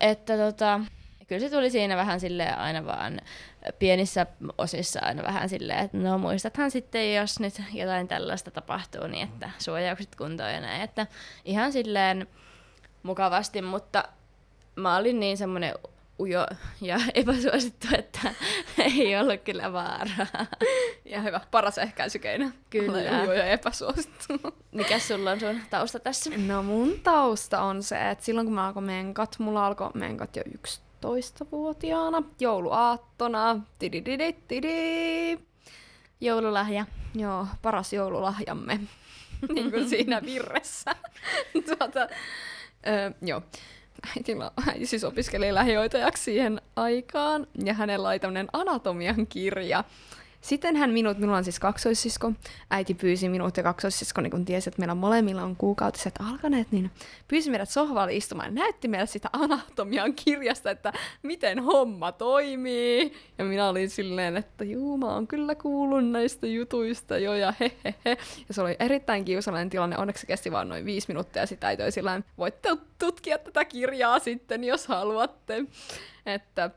Että 0.00 0.36
tota, 0.36 0.80
kyllä 1.32 1.48
se 1.48 1.56
tuli 1.56 1.70
siinä 1.70 1.96
vähän 1.96 2.20
sille 2.20 2.52
aina 2.52 2.86
vaan 2.86 3.20
pienissä 3.78 4.26
osissa 4.58 5.00
aina 5.02 5.22
vähän 5.22 5.48
silleen, 5.48 5.78
että 5.78 5.96
no 5.96 6.18
muistathan 6.18 6.70
sitten, 6.70 7.14
jos 7.14 7.40
nyt 7.40 7.54
jotain 7.72 8.08
tällaista 8.08 8.50
tapahtuu, 8.50 9.06
niin 9.06 9.28
että 9.28 9.50
suojaukset 9.58 10.16
kuntoon 10.16 10.52
ja 10.52 10.60
näin, 10.60 10.82
että 10.82 11.06
ihan 11.44 11.72
silleen 11.72 12.26
mukavasti, 13.02 13.62
mutta 13.62 14.04
mä 14.76 14.96
olin 14.96 15.20
niin 15.20 15.36
semmoinen 15.36 15.74
ujo 16.20 16.46
ja 16.80 17.00
epäsuosittu, 17.14 17.86
että 17.98 18.20
ei 18.78 19.16
ollut 19.16 19.40
kyllä 19.44 19.72
vaaraa. 19.72 20.46
Ja 21.04 21.20
hyvä, 21.20 21.40
paras 21.50 21.78
ehkäisykeino. 21.78 22.50
Kyllä. 22.70 22.98
Ole 22.98 23.22
ujo 23.22 23.32
ja 23.32 23.44
epäsuosittu. 23.44 24.34
Mikä 24.72 24.98
sulla 24.98 25.30
on 25.30 25.40
sun 25.40 25.60
tausta 25.70 25.98
tässä? 25.98 26.30
No 26.36 26.62
mun 26.62 27.00
tausta 27.02 27.62
on 27.62 27.82
se, 27.82 28.10
että 28.10 28.24
silloin 28.24 28.46
kun 28.46 28.54
mä 28.54 28.66
alkoin 28.66 28.86
menkat, 28.86 29.38
mulla 29.38 29.66
alkoi 29.66 29.90
menkat 29.94 30.36
jo 30.36 30.42
11-vuotiaana, 31.08 32.22
jouluaattona, 32.40 33.60
tidididididi. 33.78 35.38
Joululahja. 36.20 36.86
Joo, 37.14 37.46
paras 37.62 37.92
joululahjamme. 37.92 38.80
niin 39.54 39.70
kuin 39.70 39.88
siinä 39.88 40.22
virressä. 40.22 40.96
tuota, 41.66 42.00
öö, 42.86 43.10
joo. 43.22 43.42
Äitillä, 44.16 44.50
äiti 44.68 44.86
siis 44.86 45.04
opiskeli 45.04 45.54
lähihoitajaksi 45.54 46.22
siihen 46.22 46.60
aikaan, 46.76 47.46
ja 47.64 47.74
hänellä 47.74 48.08
oli 48.08 48.18
tämmöinen 48.18 48.48
anatomian 48.52 49.26
kirja, 49.26 49.84
sitten 50.42 50.76
hän 50.76 50.90
minut, 50.90 51.18
minulla 51.18 51.36
on 51.36 51.44
siis 51.44 51.60
kaksoissisko, 51.60 52.32
äiti 52.70 52.94
pyysi 52.94 53.28
minut 53.28 53.56
ja 53.56 53.62
kaksoissisko, 53.62 54.20
niin 54.20 54.30
kun 54.30 54.44
tiesi, 54.44 54.68
että 54.70 54.78
meillä 54.78 54.94
molemmilla 54.94 55.42
on 55.42 55.56
kuukautiset 55.56 56.14
alkaneet, 56.30 56.72
niin 56.72 56.90
pyysi 57.28 57.50
meidät 57.50 57.68
sohvalle 57.68 58.14
istumaan 58.14 58.48
ja 58.48 58.54
näytti 58.54 58.88
meille 58.88 59.06
sitä 59.06 59.28
anatomian 59.32 60.14
kirjasta, 60.14 60.70
että 60.70 60.92
miten 61.22 61.58
homma 61.58 62.12
toimii. 62.12 63.12
Ja 63.38 63.44
minä 63.44 63.68
olin 63.68 63.90
silleen, 63.90 64.36
että 64.36 64.64
juu, 64.64 64.98
mä 64.98 65.06
oon 65.06 65.26
kyllä 65.26 65.54
kuullut 65.54 66.10
näistä 66.10 66.46
jutuista 66.46 67.18
jo 67.18 67.34
ja 67.34 67.54
hehehe. 67.60 68.18
Ja 68.48 68.54
se 68.54 68.62
oli 68.62 68.76
erittäin 68.78 69.24
kiusallinen 69.24 69.70
tilanne, 69.70 69.98
onneksi 69.98 70.26
kesti 70.26 70.52
vain 70.52 70.68
noin 70.68 70.84
viisi 70.84 71.08
minuuttia 71.08 71.46
sitä 71.46 71.70
ei 71.70 71.76
toi 71.76 71.92
sillä 71.92 72.22
voitte 72.38 72.68
tutkia 72.98 73.38
tätä 73.38 73.64
kirjaa 73.64 74.18
sitten, 74.18 74.64
jos 74.64 74.86
haluatte. 74.86 75.64
Että 76.26 76.70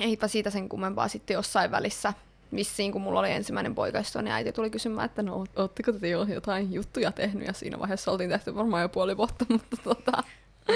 eipä 0.00 0.28
siitä 0.28 0.50
sen 0.50 0.68
kummempaa 0.68 1.08
sitten 1.08 1.34
jossain 1.34 1.70
välissä 1.70 2.12
vissiin, 2.54 2.92
kun 2.92 3.00
mulla 3.00 3.20
oli 3.20 3.30
ensimmäinen 3.30 3.74
poikaisto, 3.74 4.20
niin 4.20 4.32
äiti 4.32 4.52
tuli 4.52 4.70
kysymään, 4.70 5.06
että 5.06 5.22
no, 5.22 5.44
ootteko 5.56 5.92
te 5.92 6.08
jo 6.08 6.24
jotain 6.24 6.72
juttuja 6.72 7.12
tehnyt, 7.12 7.46
ja 7.46 7.52
siinä 7.52 7.78
vaiheessa 7.78 8.10
oltiin 8.10 8.30
tehty 8.30 8.54
varmaan 8.54 8.82
jo 8.82 8.88
puoli 8.88 9.16
vuotta, 9.16 9.46
mutta 9.52 9.76
tota, 9.84 10.22
mm. 10.68 10.74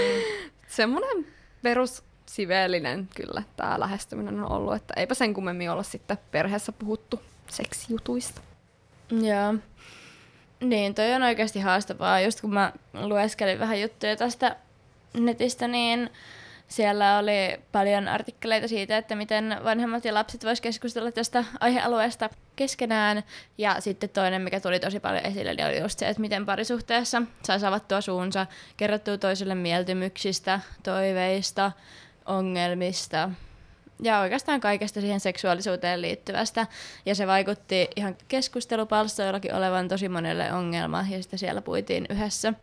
semmoinen 0.68 1.26
perus 1.62 2.02
siveellinen 2.26 3.08
kyllä 3.16 3.42
tämä 3.56 3.80
lähestyminen 3.80 4.40
on 4.40 4.52
ollut, 4.52 4.74
että 4.74 4.94
eipä 4.96 5.14
sen 5.14 5.34
kummemmin 5.34 5.70
olla 5.70 5.82
sitten 5.82 6.18
perheessä 6.30 6.72
puhuttu 6.72 7.20
seksijutuista. 7.50 8.40
Joo. 9.10 9.54
Niin, 10.60 10.94
toi 10.94 11.14
on 11.14 11.22
oikeasti 11.22 11.60
haastavaa. 11.60 12.20
Just 12.20 12.40
kun 12.40 12.54
mä 12.54 12.72
lueskelin 12.92 13.58
vähän 13.58 13.80
juttuja 13.80 14.16
tästä 14.16 14.56
netistä, 15.14 15.68
niin 15.68 16.10
siellä 16.68 17.18
oli 17.18 17.60
paljon 17.72 18.08
artikkeleita 18.08 18.68
siitä, 18.68 18.96
että 18.96 19.16
miten 19.16 19.56
vanhemmat 19.64 20.04
ja 20.04 20.14
lapset 20.14 20.44
voisivat 20.44 20.62
keskustella 20.62 21.12
tästä 21.12 21.44
aihealueesta 21.60 22.30
keskenään. 22.56 23.22
Ja 23.58 23.80
sitten 23.80 24.08
toinen, 24.08 24.42
mikä 24.42 24.60
tuli 24.60 24.80
tosi 24.80 25.00
paljon 25.00 25.26
esille, 25.26 25.54
niin 25.54 25.66
oli 25.66 25.80
just 25.80 25.98
se, 25.98 26.08
että 26.08 26.20
miten 26.20 26.46
parisuhteessa 26.46 27.22
saisi 27.42 27.66
avattua 27.66 28.00
suunsa, 28.00 28.46
kerrottua 28.76 29.18
toiselle 29.18 29.54
mieltymyksistä, 29.54 30.60
toiveista, 30.82 31.72
ongelmista 32.26 33.30
ja 34.02 34.20
oikeastaan 34.20 34.60
kaikesta 34.60 35.00
siihen 35.00 35.20
seksuaalisuuteen 35.20 36.02
liittyvästä. 36.02 36.66
Ja 37.06 37.14
se 37.14 37.26
vaikutti 37.26 37.88
ihan 37.96 38.16
keskustelupalstoillakin 38.28 39.54
olevan 39.54 39.88
tosi 39.88 40.08
monelle 40.08 40.52
ongelma, 40.52 41.04
ja 41.10 41.22
sitten 41.22 41.38
siellä 41.38 41.62
puitiin 41.62 42.06
yhdessä. 42.10 42.54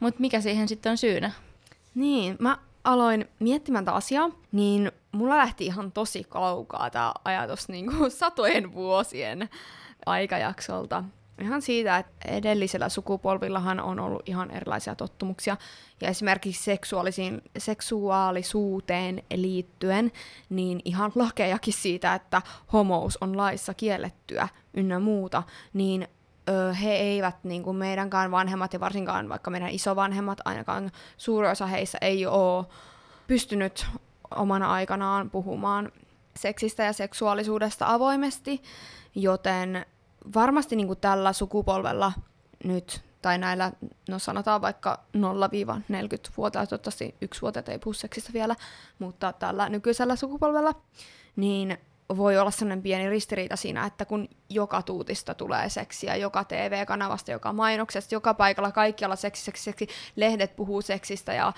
Mutta 0.00 0.20
mikä 0.20 0.40
siihen 0.40 0.68
sitten 0.68 0.90
on 0.90 0.98
syynä? 0.98 1.30
Niin, 1.94 2.36
mä 2.38 2.58
aloin 2.84 3.28
miettimään 3.40 3.84
tätä 3.84 3.96
asiaa, 3.96 4.30
niin 4.52 4.92
mulla 5.12 5.36
lähti 5.36 5.66
ihan 5.66 5.92
tosi 5.92 6.24
kaukaa 6.24 6.90
tämä 6.90 7.14
ajatus 7.24 7.68
niin 7.68 7.86
kuin 7.86 8.10
satojen 8.20 8.74
vuosien 8.74 9.48
aikajaksolta. 10.06 11.04
Ihan 11.40 11.62
siitä, 11.62 11.98
että 11.98 12.28
edellisellä 12.28 12.88
sukupolvillahan 12.88 13.80
on 13.80 14.00
ollut 14.00 14.28
ihan 14.28 14.50
erilaisia 14.50 14.94
tottumuksia. 14.94 15.56
Ja 16.00 16.08
esimerkiksi 16.08 16.64
seksuaalisiin, 16.64 17.42
seksuaalisuuteen 17.58 19.22
liittyen, 19.34 20.12
niin 20.50 20.80
ihan 20.84 21.12
lakejakin 21.14 21.72
siitä, 21.74 22.14
että 22.14 22.42
homous 22.72 23.18
on 23.20 23.36
laissa 23.36 23.74
kiellettyä 23.74 24.48
ynnä 24.74 24.98
muuta, 24.98 25.42
niin 25.72 26.08
ö, 26.48 26.72
he 26.72 26.92
eivät, 26.92 27.44
niin 27.44 27.62
kuin 27.62 27.76
meidänkään 27.76 28.30
vanhemmat 28.30 28.72
ja 28.72 28.80
varsinkaan 28.80 29.28
vaikka 29.28 29.50
meidän 29.50 29.70
isovanhemmat, 29.70 30.38
ainakaan 30.44 30.90
suuri 31.16 31.48
osa 31.48 31.66
heistä 31.66 31.98
ei 32.00 32.26
ole 32.26 32.66
pystynyt 33.26 33.86
omana 34.30 34.72
aikanaan 34.72 35.30
puhumaan 35.30 35.92
seksistä 36.36 36.82
ja 36.82 36.92
seksuaalisuudesta 36.92 37.86
avoimesti, 37.94 38.62
joten 39.14 39.86
varmasti 40.34 40.76
niin 40.76 40.86
kuin 40.86 41.00
tällä 41.00 41.32
sukupolvella 41.32 42.12
nyt, 42.64 43.00
tai 43.22 43.38
näillä, 43.38 43.72
no 44.08 44.18
sanotaan 44.18 44.60
vaikka 44.60 45.04
0-40-vuotiaat, 45.16 46.68
toivottavasti 46.68 47.14
yksi 47.20 47.42
vuotiaat 47.42 47.68
ei 47.68 47.78
puhu 47.78 47.92
seksistä 47.92 48.32
vielä, 48.32 48.56
mutta 48.98 49.32
tällä 49.32 49.68
nykyisellä 49.68 50.16
sukupolvella, 50.16 50.74
niin 51.36 51.78
voi 52.16 52.38
olla 52.38 52.50
sellainen 52.50 52.82
pieni 52.82 53.08
ristiriita 53.08 53.56
siinä, 53.56 53.86
että 53.86 54.04
kun 54.04 54.28
joka 54.48 54.82
tuutista 54.82 55.34
tulee 55.34 55.68
seksiä, 55.68 56.16
joka 56.16 56.44
TV-kanavasta, 56.44 57.30
joka 57.30 57.52
mainoksesta, 57.52 58.14
joka 58.14 58.34
paikalla 58.34 58.72
kaikkialla 58.72 59.16
seksi, 59.16 59.44
seksi, 59.44 59.62
seksi, 59.62 59.88
lehdet 60.16 60.56
puhuu 60.56 60.82
seksistä 60.82 61.34
ja 61.34 61.52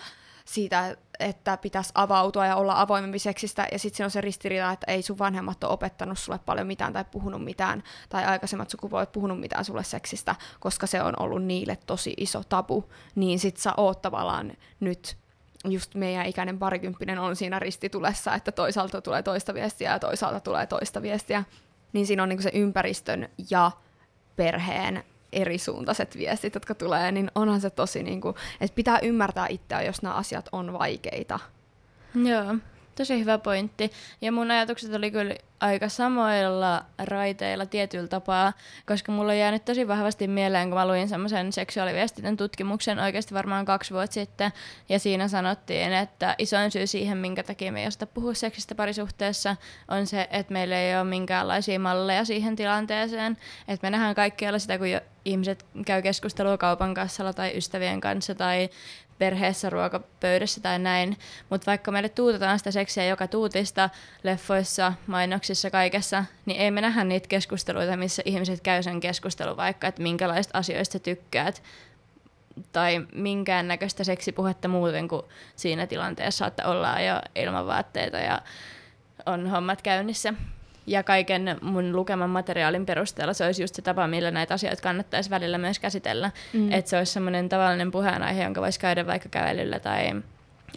siitä, 0.45 0.97
että 1.21 1.57
pitäisi 1.57 1.93
avautua 1.95 2.47
ja 2.47 2.57
olla 2.57 2.81
avoimempi 2.81 3.19
seksistä, 3.19 3.69
ja 3.73 3.79
sitten 3.79 3.97
siinä 3.97 4.07
on 4.07 4.11
se 4.11 4.21
ristiriita, 4.21 4.73
että 4.73 4.93
ei 4.93 5.03
sun 5.03 5.19
vanhemmat 5.19 5.65
ole 5.65 5.73
opettanut 5.73 6.19
sulle 6.19 6.39
paljon 6.39 6.67
mitään 6.67 6.93
tai 6.93 7.05
puhunut 7.05 7.45
mitään, 7.45 7.83
tai 8.09 8.25
aikaisemmat 8.25 8.71
sukupolvet 8.71 9.13
puhunut 9.13 9.41
mitään 9.41 9.65
sulle 9.65 9.85
seksistä, 9.85 10.35
koska 10.61 10.87
se 10.87 11.03
on 11.03 11.15
ollut 11.21 11.45
niille 11.45 11.79
tosi 11.87 12.15
iso 12.17 12.43
tabu, 12.49 12.93
niin 13.15 13.39
sit 13.39 13.57
sä 13.57 13.73
oot 13.77 14.03
tavallaan 14.03 14.53
nyt 14.81 15.17
just 15.73 15.95
meidän 15.95 16.27
ikäinen 16.27 16.59
parikymppinen 16.59 17.19
on 17.19 17.37
siinä 17.37 17.59
ristitulessa, 17.59 18.35
että 18.35 18.53
toisaalta 18.53 19.01
tulee 19.01 19.23
toista 19.23 19.55
viestiä 19.55 19.91
ja 19.93 19.99
toisaalta 19.99 20.41
tulee 20.41 20.67
toista 20.67 21.03
viestiä. 21.03 21.45
Niin 21.93 22.07
siinä 22.07 22.23
on 22.23 22.29
niinku 22.29 22.43
se 22.43 22.51
ympäristön 22.55 23.29
ja 23.51 23.71
perheen 24.37 25.05
erisuuntaiset 25.33 26.19
viestit, 26.19 26.55
jotka 26.55 26.75
tulee, 26.75 27.13
niin 27.13 27.31
onhan 27.35 27.61
se 27.61 27.71
tosi, 27.71 28.03
niinku, 28.03 28.35
että 28.61 28.75
pitää 28.75 28.99
ymmärtää 28.99 29.47
itseä, 29.49 29.83
jos 29.83 30.03
nämä 30.03 30.15
asiat 30.15 30.49
on 30.53 30.73
vaikeita. 30.73 31.39
Joo. 32.15 32.57
Tosi 32.97 33.21
hyvä 33.21 33.39
pointti. 33.39 33.93
Ja 34.21 34.33
mun 34.33 34.51
ajatukset 34.51 34.95
oli 34.95 35.11
kyllä 35.11 35.35
aika 35.61 35.89
samoilla 35.89 36.85
raiteilla 36.99 37.67
tietyllä 37.67 38.09
tapaa, 38.09 38.53
koska 38.87 39.13
mulla 39.13 39.33
on 39.33 39.39
jäänyt 39.39 39.65
tosi 39.65 39.89
vahvasti 39.89 40.29
mieleen, 40.29 40.69
kun 40.69 40.79
mä 40.79 40.89
luin 40.89 41.09
semmoisen 41.09 41.53
seksuaaliviestinnän 41.53 42.37
tutkimuksen 42.37 42.99
oikeasti 42.99 43.35
varmaan 43.35 43.65
kaksi 43.65 43.95
vuotta 43.95 44.15
sitten, 44.15 44.53
ja 44.89 44.99
siinä 44.99 45.29
sanottiin, 45.29 45.93
että 45.93 46.35
isoin 46.39 46.71
syy 46.71 46.87
siihen, 46.87 47.19
minkä 47.19 47.43
takia 47.43 47.73
me 47.73 47.81
ei 47.81 47.87
osata 47.87 48.07
puhua 48.07 48.35
seksistä 48.35 48.75
parisuhteessa, 48.75 49.57
on 49.89 50.07
se, 50.07 50.29
että 50.31 50.53
meillä 50.53 50.81
ei 50.81 50.97
ole 50.97 51.05
minkäänlaisia 51.05 51.81
malleja 51.81 52.25
siihen 52.25 52.57
tilanteeseen, 52.57 53.37
että 53.69 53.87
me 53.87 53.91
nähdään 53.91 54.15
kaikkialla 54.15 54.59
sitä, 54.59 54.79
kun 54.79 54.91
jo 54.91 55.01
ihmiset 55.25 55.67
käy 55.87 56.03
keskustelua 56.03 56.59
kaupan 56.59 56.95
kassalla 56.95 57.33
tai 57.33 57.57
ystävien 57.57 58.01
kanssa 58.01 58.35
tai 58.35 58.69
perheessä 59.19 59.71
ruokapöydässä 59.71 60.61
tai 60.61 60.79
näin. 60.79 61.17
Mutta 61.51 61.67
vaikka 61.67 61.91
meille 61.91 62.09
tuutetaan 62.09 62.59
sitä 62.59 62.71
seksiä 62.71 63.07
joka 63.07 63.27
tuutista, 63.27 63.91
leffoissa, 64.23 64.93
mainoksissa, 65.07 65.71
kaikessa, 65.71 66.25
niin 66.47 66.61
ei 66.61 66.71
me 66.71 66.81
nähdä 66.81 67.05
niitä 67.05 67.29
keskusteluita, 67.29 67.97
missä 67.97 68.23
ihmiset 68.25 68.61
käy 68.61 68.83
sen 68.83 69.01
keskustelun 69.01 69.57
vaikka, 69.57 69.87
että 69.87 70.03
minkälaista 70.03 70.59
asioista 70.59 70.99
tykkäät 70.99 71.63
tai 72.73 73.07
minkäännäköistä 73.15 74.05
seksipuhetta 74.05 74.69
muuten 74.69 75.09
kuin 75.09 75.23
siinä 75.57 75.87
tilanteessa, 75.87 76.47
että 76.47 76.69
ollaan 76.69 77.07
jo 77.07 77.21
ilman 77.35 77.67
vaatteita 77.67 78.17
ja 78.17 78.43
on 79.27 79.47
hommat 79.47 79.83
käynnissä 79.83 80.35
ja 80.87 81.03
kaiken 81.03 81.59
mun 81.63 81.97
lukeman 81.97 82.31
materiaalin 82.31 82.87
perusteella 82.87 83.33
se 83.33 83.45
olisi 83.45 83.63
just 83.63 83.75
se 83.75 83.83
tapa, 83.83 84.07
millä 84.07 84.31
näitä 84.31 84.55
asioita 84.55 84.83
kannattaisi 84.83 85.31
välillä 85.31 85.59
myös 85.59 85.79
käsitellä. 85.79 86.31
Mm. 86.53 86.73
Että 86.73 86.89
se 86.91 86.99
olisi 86.99 87.13
semmoinen 87.13 87.49
tavallinen 87.49 87.91
puheenaihe, 87.91 88.43
jonka 88.43 88.61
voisi 88.61 88.81
käydä 88.81 89.07
vaikka 89.07 89.29
kävelyllä 89.29 89.81
tai 89.81 90.23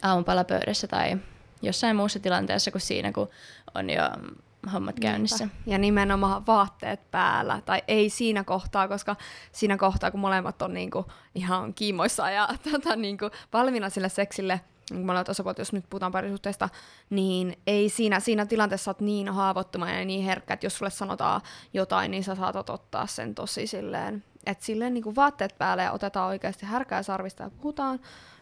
aamupalapöydässä 0.01 0.87
tai 0.87 1.17
jossain 1.61 1.95
muussa 1.95 2.19
tilanteessa 2.19 2.71
kuin 2.71 2.81
siinä, 2.81 3.11
kun 3.11 3.29
on 3.75 3.89
jo 3.89 4.03
hommat 4.73 4.99
käynnissä. 4.99 5.45
Niinpä. 5.45 5.71
Ja 5.71 5.77
nimenomaan 5.77 6.47
vaatteet 6.47 7.11
päällä, 7.11 7.61
tai 7.65 7.81
ei 7.87 8.09
siinä 8.09 8.43
kohtaa, 8.43 8.87
koska 8.87 9.15
siinä 9.51 9.77
kohtaa, 9.77 10.11
kun 10.11 10.19
molemmat 10.19 10.61
on 10.61 10.73
niinku 10.73 11.05
ihan 11.35 11.73
kiimoissa 11.73 12.31
ja 12.31 12.49
tota, 12.71 12.95
niinku 12.95 13.29
valmiina 13.53 13.89
sille 13.89 14.09
seksille, 14.09 14.61
niin 14.91 15.05
molemmat 15.05 15.29
osapuolet, 15.29 15.59
jos 15.59 15.73
nyt 15.73 15.85
puhutaan 15.89 16.11
parisuhteesta, 16.11 16.69
niin 17.09 17.57
ei 17.67 17.89
siinä, 17.89 18.19
siinä 18.19 18.45
tilanteessa 18.45 18.91
olet 18.91 19.01
niin 19.01 19.29
haavoittumainen 19.29 19.99
ja 19.99 20.05
niin 20.05 20.25
herkkä, 20.25 20.53
että 20.53 20.65
jos 20.65 20.77
sulle 20.77 20.91
sanotaan 20.91 21.41
jotain, 21.73 22.11
niin 22.11 22.23
sä 22.23 22.35
saatat 22.35 22.69
ottaa 22.69 23.07
sen 23.07 23.35
tosi 23.35 23.67
silleen, 23.67 24.23
että 24.45 24.65
silleen 24.65 24.93
niin 24.93 25.03
kuin 25.03 25.15
vaatteet 25.15 25.55
päälle 25.57 25.83
ja 25.83 25.91
otetaan 25.91 26.27
oikeasti 26.27 26.65
härkää 26.65 27.03
sarvista 27.03 27.43
ja 27.43 27.49
puhutaan. 27.49 27.99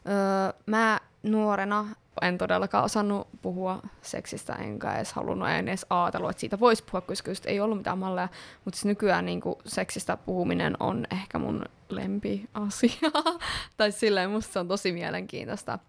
Öö, 0.07 0.61
mä 0.65 0.99
nuorena 1.23 1.85
en 2.21 2.37
todellakaan 2.37 2.83
osannut 2.83 3.27
puhua 3.41 3.79
seksistä, 4.01 4.53
enkä 4.53 4.95
edes 4.95 5.13
halunnut, 5.13 5.49
en 5.49 5.67
edes 5.67 5.85
ajatellut, 5.89 6.29
että 6.29 6.39
siitä 6.39 6.59
voisi 6.59 6.83
puhua, 6.83 7.01
koska 7.01 7.31
just 7.31 7.45
ei 7.45 7.59
ollut 7.59 7.77
mitään 7.77 7.97
malleja. 7.97 8.27
Mutta 8.65 8.77
siis 8.77 8.85
nykyään 8.85 9.25
niin 9.25 9.41
kuin, 9.41 9.55
seksistä 9.65 10.17
puhuminen 10.17 10.77
on 10.79 11.07
ehkä 11.11 11.39
mun 11.39 11.65
lempiasia. 11.89 13.11
tai 13.77 13.91
silleen 13.91 14.29
musta 14.29 14.53
se 14.53 14.59
on 14.59 14.67
tosi 14.67 14.91
mielenkiintoista 14.91 15.79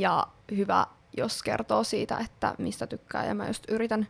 ja 0.00 0.26
hyvä, 0.56 0.86
jos 1.16 1.42
kertoo 1.42 1.84
siitä, 1.84 2.18
että 2.18 2.54
mistä 2.58 2.86
tykkää. 2.86 3.26
Ja 3.26 3.34
mä 3.34 3.46
just 3.46 3.64
yritän 3.68 4.08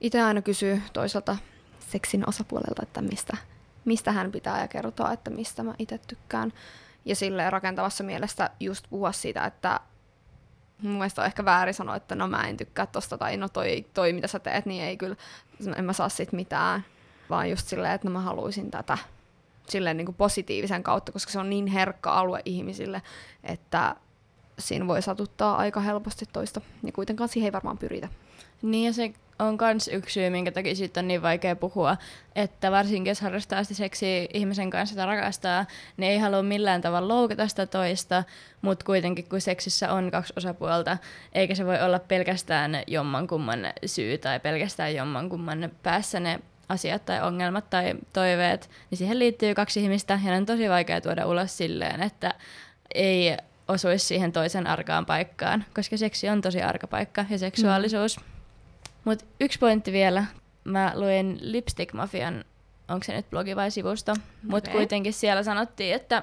itse 0.00 0.22
aina 0.22 0.42
kysyä 0.42 0.78
toiselta 0.92 1.36
seksin 1.80 2.28
osapuolelta, 2.28 2.82
että 2.82 3.02
mistä, 3.02 3.36
mistä 3.84 4.12
hän 4.12 4.32
pitää 4.32 4.60
ja 4.60 4.68
kertoa, 4.68 5.12
että 5.12 5.30
mistä 5.30 5.62
mä 5.62 5.74
itse 5.78 6.00
tykkään. 6.06 6.52
Ja 7.04 7.16
silleen 7.16 7.52
rakentavassa 7.52 8.04
mielessä 8.04 8.50
just 8.60 8.84
puhua 8.90 9.12
siitä, 9.12 9.44
että 9.44 9.80
mun 10.82 10.92
mielestä 10.92 11.22
on 11.22 11.26
ehkä 11.26 11.44
väärin 11.44 11.74
sanoa, 11.74 11.96
että 11.96 12.14
no 12.14 12.28
mä 12.28 12.48
en 12.48 12.56
tykkää 12.56 12.86
tosta 12.86 13.18
tai 13.18 13.36
no 13.36 13.48
toi, 13.48 13.86
toi 13.94 14.12
mitä 14.12 14.26
sä 14.26 14.38
teet, 14.38 14.66
niin 14.66 14.84
ei 14.84 14.96
kyllä, 14.96 15.16
en 15.76 15.84
mä 15.84 15.92
saa 15.92 16.08
sit 16.08 16.32
mitään. 16.32 16.84
Vaan 17.30 17.50
just 17.50 17.66
silleen, 17.66 17.92
että 17.94 18.08
no 18.08 18.12
mä 18.12 18.20
haluaisin 18.20 18.70
tätä 18.70 18.98
silleen 19.68 19.96
niin 19.96 20.06
kuin 20.06 20.16
positiivisen 20.16 20.82
kautta, 20.82 21.12
koska 21.12 21.32
se 21.32 21.38
on 21.38 21.50
niin 21.50 21.66
herkka 21.66 22.12
alue 22.12 22.42
ihmisille, 22.44 23.02
että 23.44 23.96
siinä 24.58 24.86
voi 24.86 25.02
satuttaa 25.02 25.56
aika 25.56 25.80
helposti 25.80 26.24
toista, 26.32 26.60
ja 26.82 26.92
kuitenkaan 26.92 27.28
siihen 27.28 27.46
ei 27.46 27.52
varmaan 27.52 27.78
pyritä. 27.78 28.08
Niin 28.62 28.86
ja 28.86 28.92
se 28.92 29.12
on 29.38 29.58
myös 29.60 29.88
yksi 29.88 30.12
syy, 30.12 30.30
minkä 30.30 30.52
takia 30.52 30.74
siitä 30.74 31.00
on 31.00 31.08
niin 31.08 31.22
vaikea 31.22 31.56
puhua, 31.56 31.96
että 32.34 32.70
varsinkin 32.70 33.10
jos 33.10 33.20
harrastaa 33.20 33.64
sitä 33.64 33.74
seksiä 33.74 34.26
ihmisen 34.34 34.70
kanssa 34.70 34.96
tai 34.96 35.06
rakastaa, 35.06 35.66
niin 35.96 36.12
ei 36.12 36.18
halua 36.18 36.42
millään 36.42 36.80
tavalla 36.80 37.08
loukata 37.08 37.48
sitä 37.48 37.66
toista, 37.66 38.24
mutta 38.62 38.84
kuitenkin 38.84 39.28
kun 39.28 39.40
seksissä 39.40 39.92
on 39.92 40.10
kaksi 40.10 40.32
osapuolta, 40.36 40.98
eikä 41.32 41.54
se 41.54 41.66
voi 41.66 41.82
olla 41.82 41.98
pelkästään 41.98 42.82
jommankumman 42.86 43.60
syy 43.86 44.18
tai 44.18 44.40
pelkästään 44.40 44.94
jommankumman 44.94 45.70
päässä 45.82 46.20
ne 46.20 46.40
asiat 46.68 47.04
tai 47.04 47.22
ongelmat 47.22 47.70
tai 47.70 47.94
toiveet, 48.12 48.70
niin 48.90 48.98
siihen 48.98 49.18
liittyy 49.18 49.54
kaksi 49.54 49.80
ihmistä 49.80 50.20
ja 50.24 50.32
on 50.32 50.46
tosi 50.46 50.68
vaikea 50.68 51.00
tuoda 51.00 51.26
ulos 51.26 51.56
silleen, 51.56 52.02
että 52.02 52.34
ei 52.94 53.36
osuisi 53.68 54.06
siihen 54.06 54.32
toisen 54.32 54.66
arkaan 54.66 55.06
paikkaan, 55.06 55.64
koska 55.74 55.96
seksi 55.96 56.28
on 56.28 56.40
tosi 56.40 56.62
arka 56.62 56.86
paikka 56.86 57.24
ja 57.30 57.38
seksuaalisuus. 57.38 58.20
Mm. 58.20 58.24
Mutta 59.04 59.24
yksi 59.40 59.58
pointti 59.58 59.92
vielä. 59.92 60.24
Mä 60.64 60.92
luin 60.94 61.38
Lipstick 61.40 61.92
Mafian, 61.92 62.44
onko 62.88 63.04
se 63.04 63.12
nyt 63.12 63.30
blogi 63.30 63.56
vai 63.56 63.70
sivusto, 63.70 64.14
mutta 64.42 64.70
okay. 64.70 64.80
kuitenkin 64.80 65.12
siellä 65.12 65.42
sanottiin, 65.42 65.94
että 65.94 66.22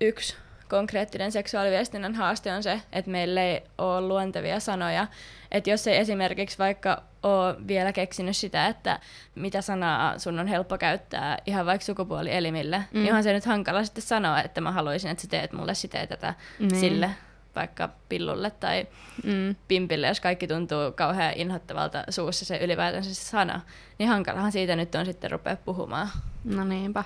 yksi 0.00 0.36
konkreettinen 0.68 1.32
seksuaaliviestinnän 1.32 2.14
haaste 2.14 2.52
on 2.52 2.62
se, 2.62 2.82
että 2.92 3.10
meillä 3.10 3.42
ei 3.42 3.62
ole 3.78 4.00
luontevia 4.00 4.60
sanoja. 4.60 5.06
Että 5.50 5.70
jos 5.70 5.86
ei 5.86 5.96
esimerkiksi 5.96 6.58
vaikka 6.58 7.02
ole 7.22 7.56
vielä 7.66 7.92
keksinyt 7.92 8.36
sitä, 8.36 8.66
että 8.66 9.00
mitä 9.34 9.62
sanaa 9.62 10.18
sun 10.18 10.38
on 10.38 10.46
helppo 10.46 10.78
käyttää 10.78 11.38
ihan 11.46 11.66
vaikka 11.66 11.84
sukupuolielimille, 11.84 12.78
mm. 12.78 12.98
niin 12.98 13.08
onhan 13.08 13.22
se 13.22 13.32
nyt 13.32 13.44
hankala 13.44 13.84
sitten 13.84 14.02
sanoa, 14.02 14.42
että 14.42 14.60
mä 14.60 14.72
haluaisin, 14.72 15.10
että 15.10 15.22
sä 15.22 15.28
teet 15.28 15.52
mulle 15.52 15.74
sitä 15.74 15.98
ja 15.98 16.06
tätä 16.06 16.34
mm. 16.58 16.68
sille 16.74 17.10
vaikka 17.56 17.88
pillulle 18.08 18.50
tai 18.50 18.86
mm. 19.24 19.56
pimpille, 19.68 20.06
jos 20.06 20.20
kaikki 20.20 20.46
tuntuu 20.46 20.92
kauhean 20.94 21.32
inhottavalta 21.36 22.04
suussa 22.10 22.44
se 22.44 22.56
ylipäätänsä 22.56 23.14
se 23.14 23.24
sana, 23.24 23.60
niin 23.98 24.08
hankalahan 24.08 24.52
siitä 24.52 24.76
nyt 24.76 24.94
on 24.94 25.06
sitten 25.06 25.30
rupea 25.30 25.56
puhumaan. 25.56 26.08
No 26.44 26.64
niinpä. 26.64 27.04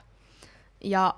Ja 0.85 1.15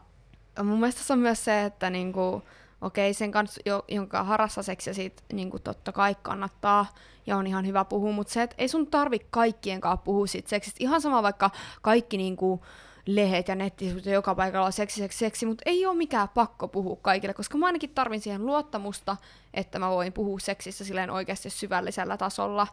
mun 0.62 0.80
mielestä 0.80 1.02
se 1.02 1.12
on 1.12 1.18
myös 1.18 1.44
se, 1.44 1.64
että 1.64 1.90
niinku, 1.90 2.42
okei, 2.80 3.14
sen 3.14 3.32
kanssa, 3.32 3.60
jonka 3.88 4.24
harrassa 4.24 4.62
seksiä 4.62 4.92
siitä 4.92 5.22
niinku 5.32 5.58
totta 5.58 5.92
kai 5.92 6.16
kannattaa 6.22 6.86
ja 7.26 7.36
on 7.36 7.46
ihan 7.46 7.66
hyvä 7.66 7.84
puhua, 7.84 8.12
mutta 8.12 8.32
se, 8.32 8.42
että 8.42 8.56
ei 8.58 8.68
sun 8.68 8.86
tarvi 8.86 9.18
kaikkien 9.30 9.80
kanssa 9.80 10.04
puhua 10.04 10.26
siitä 10.26 10.48
seksistä. 10.48 10.76
Ihan 10.80 11.00
sama 11.00 11.22
vaikka 11.22 11.50
kaikki 11.82 12.16
niinku, 12.16 12.62
lehet 13.08 13.48
ja 13.48 13.54
nettisivut 13.54 14.06
ja 14.06 14.12
joka 14.12 14.34
paikalla 14.34 14.66
on 14.66 14.72
seksi, 14.72 15.00
seksi, 15.00 15.18
seksi, 15.18 15.46
mutta 15.46 15.62
ei 15.66 15.86
ole 15.86 15.96
mikään 15.96 16.28
pakko 16.28 16.68
puhua 16.68 16.96
kaikille, 17.02 17.34
koska 17.34 17.58
mä 17.58 17.66
ainakin 17.66 17.90
tarvin 17.90 18.20
siihen 18.20 18.46
luottamusta, 18.46 19.16
että 19.54 19.78
mä 19.78 19.90
voin 19.90 20.12
puhua 20.12 20.38
seksistä 20.38 20.84
silleen 20.84 21.10
oikeasti 21.10 21.50
syvällisellä 21.50 22.16
tasolla, 22.16 22.66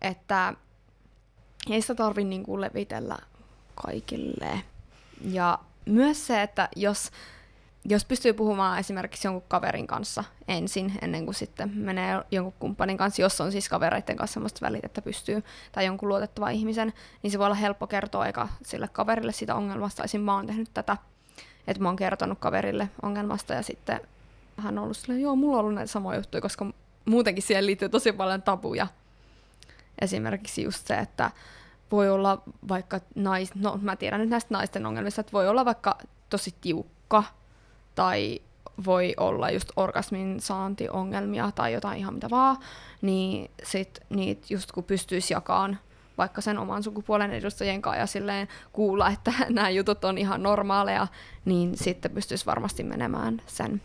että 0.00 0.54
ei 1.70 1.82
sitä 1.82 1.94
tarvi 1.94 2.24
niinku 2.24 2.60
levitellä 2.60 3.18
kaikille. 3.74 4.62
Ja 5.24 5.58
myös 5.86 6.26
se, 6.26 6.42
että 6.42 6.68
jos, 6.76 7.10
jos 7.84 8.04
pystyy 8.04 8.32
puhumaan 8.32 8.78
esimerkiksi 8.78 9.26
jonkun 9.26 9.48
kaverin 9.48 9.86
kanssa 9.86 10.24
ensin, 10.48 10.92
ennen 11.02 11.24
kuin 11.24 11.34
sitten 11.34 11.70
menee 11.74 12.22
jonkun 12.30 12.54
kumppanin 12.58 12.96
kanssa, 12.96 13.22
jos 13.22 13.40
on 13.40 13.52
siis 13.52 13.68
kavereiden 13.68 14.16
kanssa 14.16 14.34
semmoista 14.34 14.66
välit, 14.66 14.84
että 14.84 15.02
pystyy, 15.02 15.42
tai 15.72 15.86
jonkun 15.86 16.08
luotettava 16.08 16.50
ihmisen, 16.50 16.92
niin 17.22 17.30
se 17.30 17.38
voi 17.38 17.46
olla 17.46 17.54
helppo 17.54 17.86
kertoa 17.86 18.26
eka 18.26 18.48
sille 18.62 18.88
kaverille 18.88 19.32
siitä 19.32 19.54
ongelmasta. 19.54 20.04
Esim. 20.04 20.20
mä 20.20 20.34
oon 20.34 20.46
tehnyt 20.46 20.70
tätä, 20.74 20.96
että 21.66 21.82
mä 21.82 21.88
oon 21.88 21.96
kertonut 21.96 22.38
kaverille 22.38 22.90
ongelmasta, 23.02 23.54
ja 23.54 23.62
sitten 23.62 24.00
hän 24.56 24.78
on 24.78 24.84
ollut 24.84 24.96
silleen, 24.96 25.20
joo, 25.20 25.36
mulla 25.36 25.56
on 25.56 25.60
ollut 25.60 25.74
näitä 25.74 25.92
samoja 25.92 26.18
juttuja, 26.18 26.40
koska 26.40 26.66
muutenkin 27.04 27.42
siihen 27.42 27.66
liittyy 27.66 27.88
tosi 27.88 28.12
paljon 28.12 28.42
tabuja. 28.42 28.86
Esimerkiksi 30.00 30.62
just 30.62 30.86
se, 30.86 30.94
että 30.94 31.30
voi 31.92 32.10
olla 32.10 32.42
vaikka 32.68 33.00
nais, 33.14 33.54
no 33.54 33.78
mä 33.82 33.96
tiedän 33.96 34.20
nyt 34.20 34.30
näistä 34.30 34.54
naisten 34.54 34.86
ongelmista, 34.86 35.20
että 35.20 35.32
voi 35.32 35.48
olla 35.48 35.64
vaikka 35.64 35.98
tosi 36.30 36.54
tiukka 36.60 37.24
tai 37.94 38.40
voi 38.86 39.14
olla 39.16 39.50
just 39.50 39.68
orgasmin 39.76 40.40
saantiongelmia 40.40 41.50
tai 41.54 41.72
jotain 41.72 41.98
ihan 41.98 42.14
mitä 42.14 42.30
vaan, 42.30 42.56
niin 43.02 43.50
sit 43.62 44.00
niitä 44.10 44.46
just 44.50 44.72
kun 44.72 44.84
pystyisi 44.84 45.34
jakamaan 45.34 45.78
vaikka 46.18 46.40
sen 46.40 46.58
oman 46.58 46.82
sukupuolen 46.82 47.30
edustajien 47.30 47.82
kanssa 47.82 48.00
ja 48.00 48.06
silleen 48.06 48.48
kuulla, 48.72 49.08
että 49.08 49.32
nämä 49.48 49.70
jutut 49.70 50.04
on 50.04 50.18
ihan 50.18 50.42
normaaleja, 50.42 51.06
niin 51.44 51.76
sitten 51.76 52.10
pystyisi 52.10 52.46
varmasti 52.46 52.82
menemään 52.82 53.42
sen 53.46 53.82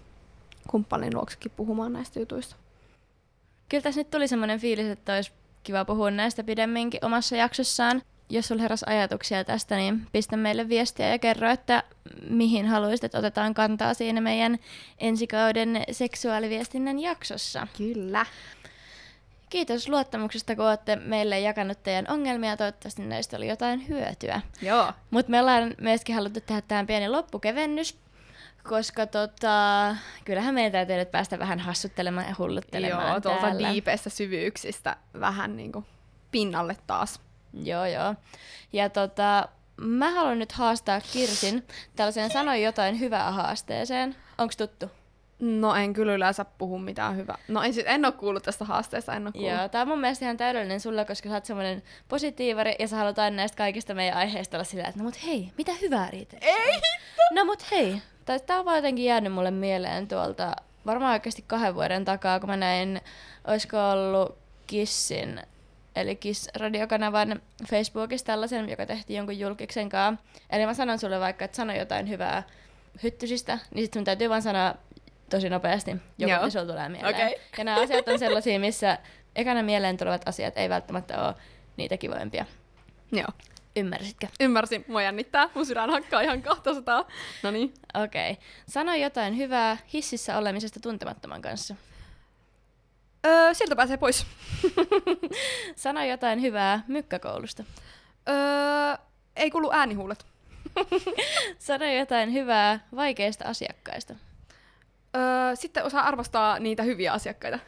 kumppanin 0.68 1.16
luoksekin 1.16 1.52
puhumaan 1.56 1.94
näistä 1.94 2.20
jutuista. 2.20 2.56
Kyllä 3.70 3.82
tässä 3.82 4.00
nyt 4.00 4.10
tuli 4.10 4.28
semmoinen 4.28 4.60
fiilis, 4.60 4.88
että 4.88 5.16
olisi 5.16 5.32
kiva 5.64 5.86
puhua 5.86 6.12
näistä 6.12 6.44
pidemminkin 6.44 7.06
omassa 7.06 7.36
jaksossaan. 7.36 8.02
Jos 8.30 8.48
sulla 8.48 8.62
heräsi 8.62 8.86
ajatuksia 8.88 9.44
tästä, 9.44 9.76
niin 9.76 10.08
pistä 10.12 10.38
meille 10.38 10.70
viestiä 10.70 11.10
ja 11.10 11.20
kerro, 11.20 11.50
että 11.50 11.84
mihin 12.30 12.66
haluaisit, 12.66 13.04
että 13.04 13.18
otetaan 13.18 13.54
kantaa 13.54 13.94
siinä 13.94 14.22
meidän 14.22 14.58
ensikauden 14.98 15.84
seksuaaliviestinnän 15.92 17.00
jaksossa. 17.00 17.68
Kyllä. 17.78 18.26
Kiitos 19.50 19.90
luottamuksesta, 19.90 20.56
kun 20.56 20.66
olette 20.66 20.96
meille 20.96 21.40
jakanut 21.40 21.84
teidän 21.84 22.06
ongelmia. 22.10 22.58
Toivottavasti 22.58 23.02
näistä 23.02 23.38
oli 23.38 23.48
jotain 23.48 23.88
hyötyä. 23.88 24.42
Joo. 24.62 24.94
Mutta 25.12 25.30
me 25.30 25.40
ollaan 25.40 25.76
myöskin 25.82 26.16
haluttu 26.16 26.42
tehdä 26.42 26.62
tähän 26.62 26.88
pieni 26.88 27.10
loppukevennys, 27.10 27.98
koska 28.64 29.06
tota, 29.06 29.96
kyllähän 30.26 30.54
meidän 30.54 30.72
täytyy 30.72 30.96
nyt 30.96 31.12
päästä 31.12 31.40
vähän 31.40 31.60
hassuttelemaan 31.60 32.28
ja 32.28 32.36
hulluttelemaan 32.40 33.08
Joo, 33.08 33.22
tuolta 33.22 33.60
diipeistä 33.60 34.10
syvyyksistä 34.10 34.98
vähän 35.20 35.58
niinku 35.58 35.84
pinnalle 36.32 36.78
taas. 36.88 37.27
Joo, 37.54 37.86
joo. 37.86 38.16
Ja 38.74 38.90
tota, 38.90 39.48
mä 39.82 40.12
haluan 40.12 40.40
nyt 40.40 40.52
haastaa 40.52 41.02
Kirsin 41.14 41.68
tällaisen 41.96 42.32
sanoi 42.32 42.64
jotain 42.64 43.00
hyvää 43.00 43.32
haasteeseen. 43.32 44.16
Onks 44.38 44.58
tuttu? 44.58 44.92
No 45.40 45.76
en 45.76 45.94
kyllä 45.94 46.14
yleensä 46.14 46.46
puhu 46.46 46.80
mitään 46.80 47.16
hyvää. 47.18 47.38
No 47.48 47.64
en, 47.64 47.74
siis, 47.74 47.86
en 47.90 48.06
ole 48.06 48.14
kuullut 48.14 48.44
tästä 48.44 48.66
haasteesta, 48.66 49.14
en 49.14 49.24
ole 49.24 49.32
kuullut. 49.32 49.52
Joo, 49.52 49.70
tää 49.70 49.82
on 49.82 49.88
mun 49.88 50.00
mielestä 50.00 50.26
ihan 50.26 50.38
täydellinen 50.38 50.80
sulla, 50.80 51.06
koska 51.06 51.30
sä 51.30 51.36
oot 51.36 51.46
semmonen 51.46 51.84
positiivari 52.08 52.76
ja 52.80 52.88
sä 52.88 52.96
haluat 52.96 53.20
aina 53.20 53.36
näistä 53.36 53.58
kaikista 53.58 53.94
meidän 53.94 54.18
aiheista 54.18 54.58
olla 54.58 54.64
sillä, 54.64 54.84
että 54.84 55.00
no 55.00 55.04
mut 55.04 55.24
hei, 55.24 55.52
mitä 55.58 55.72
hyvää 55.82 56.10
Riite? 56.12 56.38
Ei! 56.42 56.82
No 57.32 57.46
mut 57.46 57.72
hei, 57.72 58.02
tai 58.26 58.40
tää 58.40 58.60
on 58.60 58.66
vaan 58.66 58.78
jotenkin 58.78 59.06
jäänyt 59.06 59.34
mulle 59.34 59.52
mieleen 59.52 60.08
tuolta 60.08 60.56
varmaan 60.86 61.14
oikeasti 61.14 61.44
kahden 61.48 61.76
vuoden 61.76 62.06
takaa, 62.06 62.40
kun 62.40 62.50
mä 62.50 62.58
näin, 62.58 63.02
oisko 63.48 63.90
ollut 63.92 64.38
Kissin, 64.68 65.42
eli 66.02 66.16
Kiss 66.16 66.50
radiokanavan 66.56 67.42
Facebookissa 67.70 68.26
tällaisen, 68.26 68.70
joka 68.70 68.86
tehtiin 68.86 69.18
jonkun 69.18 69.40
julkiksen 69.40 69.90
kanssa. 69.90 70.26
Eli 70.50 70.66
mä 70.66 70.74
sanon 70.74 71.00
sulle 71.00 71.20
vaikka, 71.20 71.46
että 71.46 71.56
sano 71.56 71.74
jotain 71.74 72.10
hyvää 72.10 72.44
hyttysistä, 73.04 73.60
niin 73.74 73.86
sit 73.86 73.94
sun 73.94 74.04
täytyy 74.04 74.30
vaan 74.30 74.42
sanoa 74.42 74.76
tosi 75.30 75.50
nopeasti, 75.50 75.92
joku 76.18 76.32
Joo. 76.32 76.50
sulla 76.50 76.66
tulee 76.66 76.90
mieleen. 76.90 77.16
Okei. 77.16 77.42
Ja 77.58 77.64
nämä 77.64 77.82
asiat 77.82 78.08
on 78.08 78.20
sellaisia, 78.20 78.60
missä 78.60 78.98
ekana 79.36 79.64
mieleen 79.64 79.98
tulevat 79.98 80.28
asiat 80.28 80.58
ei 80.58 80.70
välttämättä 80.70 81.26
ole 81.26 81.36
niitä 81.78 81.98
kivoimpia. 81.98 82.46
Joo. 83.12 83.28
Ymmärsitkö? 83.76 84.28
Ymmärsin, 84.40 84.86
mua 84.88 85.02
jännittää. 85.02 85.50
Mun 85.54 85.66
sydän 85.66 85.90
hakkaa 85.90 86.22
ihan 86.22 86.42
200. 86.42 87.08
No 87.44 87.52
niin. 87.52 87.74
Okei. 88.04 88.32
Okay. 88.32 88.44
Sano 88.68 88.96
jotain 88.96 89.38
hyvää 89.38 89.78
hississä 89.94 90.38
olemisesta 90.38 90.80
tuntemattoman 90.80 91.42
kanssa. 91.42 91.76
Öö, 93.28 93.54
sieltä 93.54 93.76
pääsee 93.76 93.98
pois. 93.98 94.26
Sano 95.76 96.04
jotain 96.04 96.42
hyvää 96.42 96.84
mykkäkoulusta. 96.88 97.64
Öö, 98.30 99.06
ei 99.36 99.52
kuulu 99.52 99.72
äänihuulet. 99.72 100.26
Sano 101.60 101.86
jotain 101.86 102.34
hyvää 102.34 102.88
vaikeista 102.96 103.46
asiakkaista. 103.46 104.16
Öö, 105.16 105.56
sitten 105.56 105.84
osaa 105.84 106.04
arvostaa 106.04 106.60
niitä 106.60 106.84
hyviä 106.84 107.14
asiakkaita. 107.14 107.60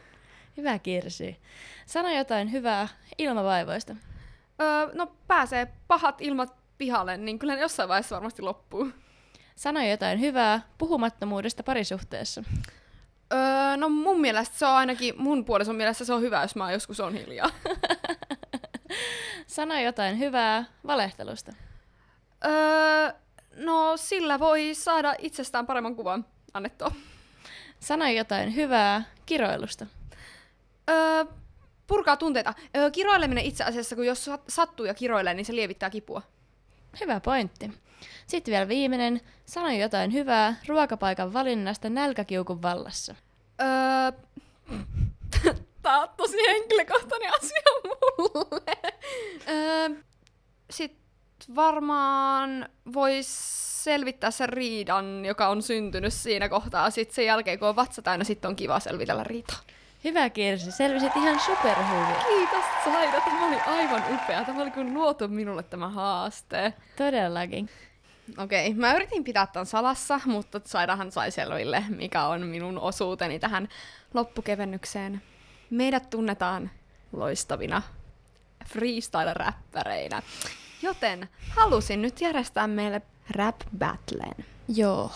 Hyvä 0.58 0.80
Kirsi. 0.80 1.38
Sano 1.86 2.10
jotain 2.10 2.52
hyvää 2.52 2.88
ilmavaivoista. 3.17 3.95
Öö, 4.62 4.89
no 4.93 5.12
pääsee 5.28 5.67
pahat 5.88 6.22
ilmat 6.22 6.56
pihalle, 6.78 7.17
niin 7.17 7.39
kyllä 7.39 7.56
ne 7.56 7.62
jossain 7.62 7.89
vaiheessa 7.89 8.15
varmasti 8.15 8.41
loppuu. 8.41 8.91
Sano 9.56 9.82
jotain 9.82 10.19
hyvää 10.19 10.62
puhumattomuudesta 10.78 11.63
parisuhteessa. 11.63 12.43
Öö, 13.34 13.78
no 13.78 13.89
mun 13.89 14.22
mielestä 14.22 14.58
se 14.58 14.65
on 14.65 14.72
ainakin, 14.72 15.13
mun 15.18 15.46
puolison 15.46 15.76
mielestä 15.76 16.06
se 16.06 16.13
on 16.13 16.22
hyvä, 16.22 16.42
jos 16.42 16.56
mä 16.56 16.72
joskus 16.72 17.00
on 17.00 17.13
hiljaa. 17.13 17.50
Sano 19.48 19.80
jotain 19.80 20.20
hyvää 20.20 20.65
valehtelusta. 20.88 21.52
öö, 22.46 23.12
no 23.56 23.98
sillä 23.98 24.39
voi 24.39 24.74
saada 24.74 25.15
itsestään 25.20 25.65
paremman 25.68 25.96
kuvan 25.96 26.26
annettua. 26.54 26.92
Sano 27.80 28.08
jotain 28.08 28.56
hyvää 28.56 29.04
kiroilusta. 29.26 29.86
Öö, 30.89 31.26
purkaa 31.88 32.18
tunteita. 32.18 32.54
Öö, 32.78 32.92
kiroileminen 32.92 33.44
itse 33.46 33.63
asiassa, 33.63 33.96
kun 33.96 34.06
jos 34.06 34.28
sat- 34.30 34.44
sattuu 34.48 34.86
ja 34.86 34.94
kiroilee, 34.94 35.34
niin 35.34 35.46
se 35.46 35.56
lievittää 35.56 35.89
kipua. 35.89 36.22
Hyvä 37.00 37.20
pointti. 37.20 37.72
Sitten 38.28 38.52
vielä 38.52 38.68
viimeinen. 38.68 39.22
Sano 39.46 39.70
jotain 39.70 40.14
hyvää 40.14 40.56
ruokapaikan 40.68 41.34
valinnasta 41.34 41.90
nälkäkiukun 41.90 42.62
vallassa. 42.62 43.16
Öö, 43.62 44.12
tää 45.82 46.00
on 46.00 46.10
tosi 46.18 46.38
henkilökohtainen 46.48 47.32
asia 47.40 47.62
mulle. 47.84 48.78
Öö, 49.50 49.90
Sitten 50.70 51.00
varmaan 51.56 52.70
vois 52.94 53.60
selvittää 53.84 54.32
sen 54.32 54.50
riidan, 54.50 55.26
joka 55.26 55.48
on 55.48 55.62
syntynyt 55.62 56.14
siinä 56.14 56.50
kohtaa. 56.50 56.90
Sitten 56.90 57.16
sen 57.16 57.26
jälkeen, 57.26 57.60
kun 57.60 57.68
on 57.68 57.76
vatsa 57.76 58.02
täynnä, 58.02 58.24
sitten 58.24 58.50
on 58.50 58.56
kiva 58.56 58.80
selvitellä 58.80 59.24
riitaa. 59.24 59.58
Hyvä 60.04 60.30
Kirsi, 60.30 60.72
selvisit 60.72 61.16
ihan 61.16 61.40
superhyvin. 61.40 62.16
Kiitos 62.28 62.66
Saida, 62.84 63.22
tämä 63.22 63.48
oli 63.48 63.56
aivan 63.56 64.04
upea. 64.14 64.46
Tämä 64.46 64.62
oli 64.62 64.72
kuin 64.72 64.94
luotu 64.94 65.28
minulle 65.28 65.64
tämä 65.64 65.90
haaste. 65.90 66.74
Todellakin. 66.98 67.70
Okei, 68.38 68.74
mä 68.74 68.94
yritin 68.94 69.24
pitää 69.24 69.48
tämän 69.48 69.65
salassa, 69.65 70.20
mutta 70.26 70.62
Saidahan 70.65 71.12
sai 71.12 71.32
selville, 71.32 71.84
mikä 71.89 72.26
on 72.26 72.48
minun 72.48 72.80
osuuteni 72.80 73.39
tähän 73.39 73.68
loppukevennykseen. 74.13 75.22
Meidät 75.70 76.10
tunnetaan 76.10 76.72
loistavina 77.12 77.82
freestyle-räppäreinä. 78.68 80.22
Joten 80.82 81.30
halusin 81.50 82.02
nyt 82.02 82.22
järjestää 82.22 82.68
meille 82.68 83.02
rap-battlen. 83.32 84.46
Joo. 84.68 85.12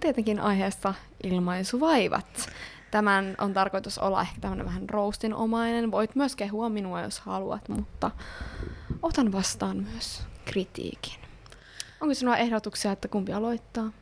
Tietenkin 0.00 0.40
aiheesta 0.40 0.94
ilmaisuvaivat. 1.22 2.50
Tämän 2.90 3.34
on 3.38 3.54
tarkoitus 3.54 3.98
olla 3.98 4.20
ehkä 4.22 4.40
tämmönen 4.40 4.66
vähän 4.66 4.88
roastinomainen. 4.88 5.90
Voit 5.90 6.16
myös 6.16 6.36
kehua 6.36 6.68
minua, 6.68 7.00
jos 7.00 7.20
haluat, 7.20 7.68
mutta 7.68 8.10
otan 9.02 9.32
vastaan 9.32 9.76
myös 9.76 10.22
kritiikin. 10.44 11.21
Onko 12.02 12.14
sinulla 12.14 12.36
ehdotuksia, 12.38 12.92
että 12.92 13.08
kumpi 13.08 13.32
aloittaa? 13.32 13.92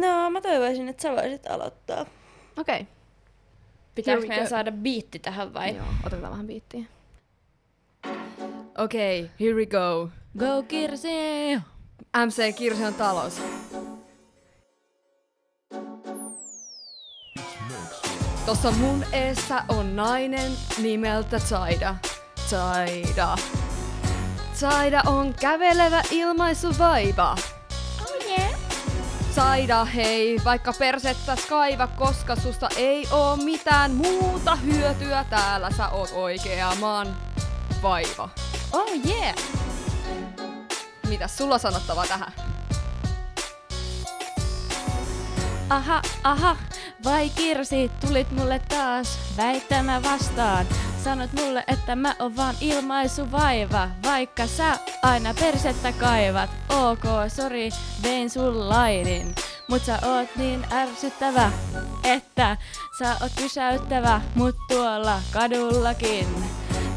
No, 0.00 0.30
mä 0.30 0.40
toivoisin, 0.40 0.88
että 0.88 1.02
sä 1.02 1.12
voisit 1.12 1.46
aloittaa. 1.46 2.06
Okei. 2.56 2.80
Okay. 2.80 2.86
Pitääkö 3.94 4.26
meidän 4.26 4.44
go. 4.44 4.50
saada 4.50 4.72
biitti 4.72 5.18
tähän 5.18 5.54
vai? 5.54 5.76
Joo, 5.76 5.86
otetaan 6.06 6.32
vähän 6.32 6.46
biittiä. 6.46 6.84
Okei, 8.78 9.22
okay, 9.22 9.34
here 9.40 9.54
we 9.54 9.66
go. 9.66 10.10
Go 10.38 10.62
Kirsi! 10.68 11.08
MC 12.26 12.56
Kirsion 12.56 12.94
talous. 12.94 13.42
Tossa 18.46 18.70
mun 18.70 19.04
eessä 19.12 19.64
on 19.68 19.96
nainen 19.96 20.52
nimeltä 20.82 21.38
Zaida. 21.38 21.94
Zaida. 22.48 23.36
Zaida 24.56 25.02
on 25.06 25.34
kävelevä 25.34 26.02
ilmaisuvaiva. 26.10 27.36
Oh 28.00 28.26
yeah! 28.28 28.54
Saida 29.34 29.84
hei, 29.84 30.40
vaikka 30.44 30.72
persettä 30.72 31.36
kaiva, 31.48 31.86
koska 31.86 32.36
susta 32.36 32.68
ei 32.76 33.08
oo 33.10 33.36
mitään 33.36 33.90
muuta 33.90 34.56
hyötyä. 34.56 35.24
Täällä 35.30 35.70
sä 35.70 35.88
oot 35.88 36.10
oikea 36.14 36.74
maan 36.80 37.16
vaiva. 37.82 38.28
Oh 38.72 38.90
yeah! 39.08 39.34
Mitäs 41.08 41.36
sulla 41.36 41.58
sanottavaa 41.58 42.06
tähän? 42.06 42.32
Aha, 45.70 46.02
aha, 46.24 46.56
vai 47.04 47.30
Kirsi, 47.30 47.90
tulit 48.00 48.30
mulle 48.30 48.58
taas 48.68 49.18
väittämä 49.36 50.02
vastaan. 50.02 50.66
Sanot 51.06 51.32
mulle, 51.32 51.64
että 51.66 51.96
mä 51.96 52.14
oon 52.18 52.36
vaan 52.36 52.54
ilmaisuvaiva, 52.60 53.88
vaikka 54.02 54.46
sä 54.46 54.78
aina 55.02 55.34
persettä 55.34 55.92
kaivat. 55.92 56.50
Ok, 56.68 57.04
sori, 57.28 57.70
vein 58.02 58.30
sun 58.30 58.68
lainin. 58.68 59.34
Mut 59.68 59.84
sä 59.84 59.98
oot 60.06 60.36
niin 60.36 60.66
ärsyttävä, 60.72 61.52
että 62.04 62.56
sä 62.98 63.16
oot 63.20 63.32
pysäyttävä, 63.36 64.20
mut 64.34 64.56
tuolla 64.68 65.20
kadullakin. 65.32 66.26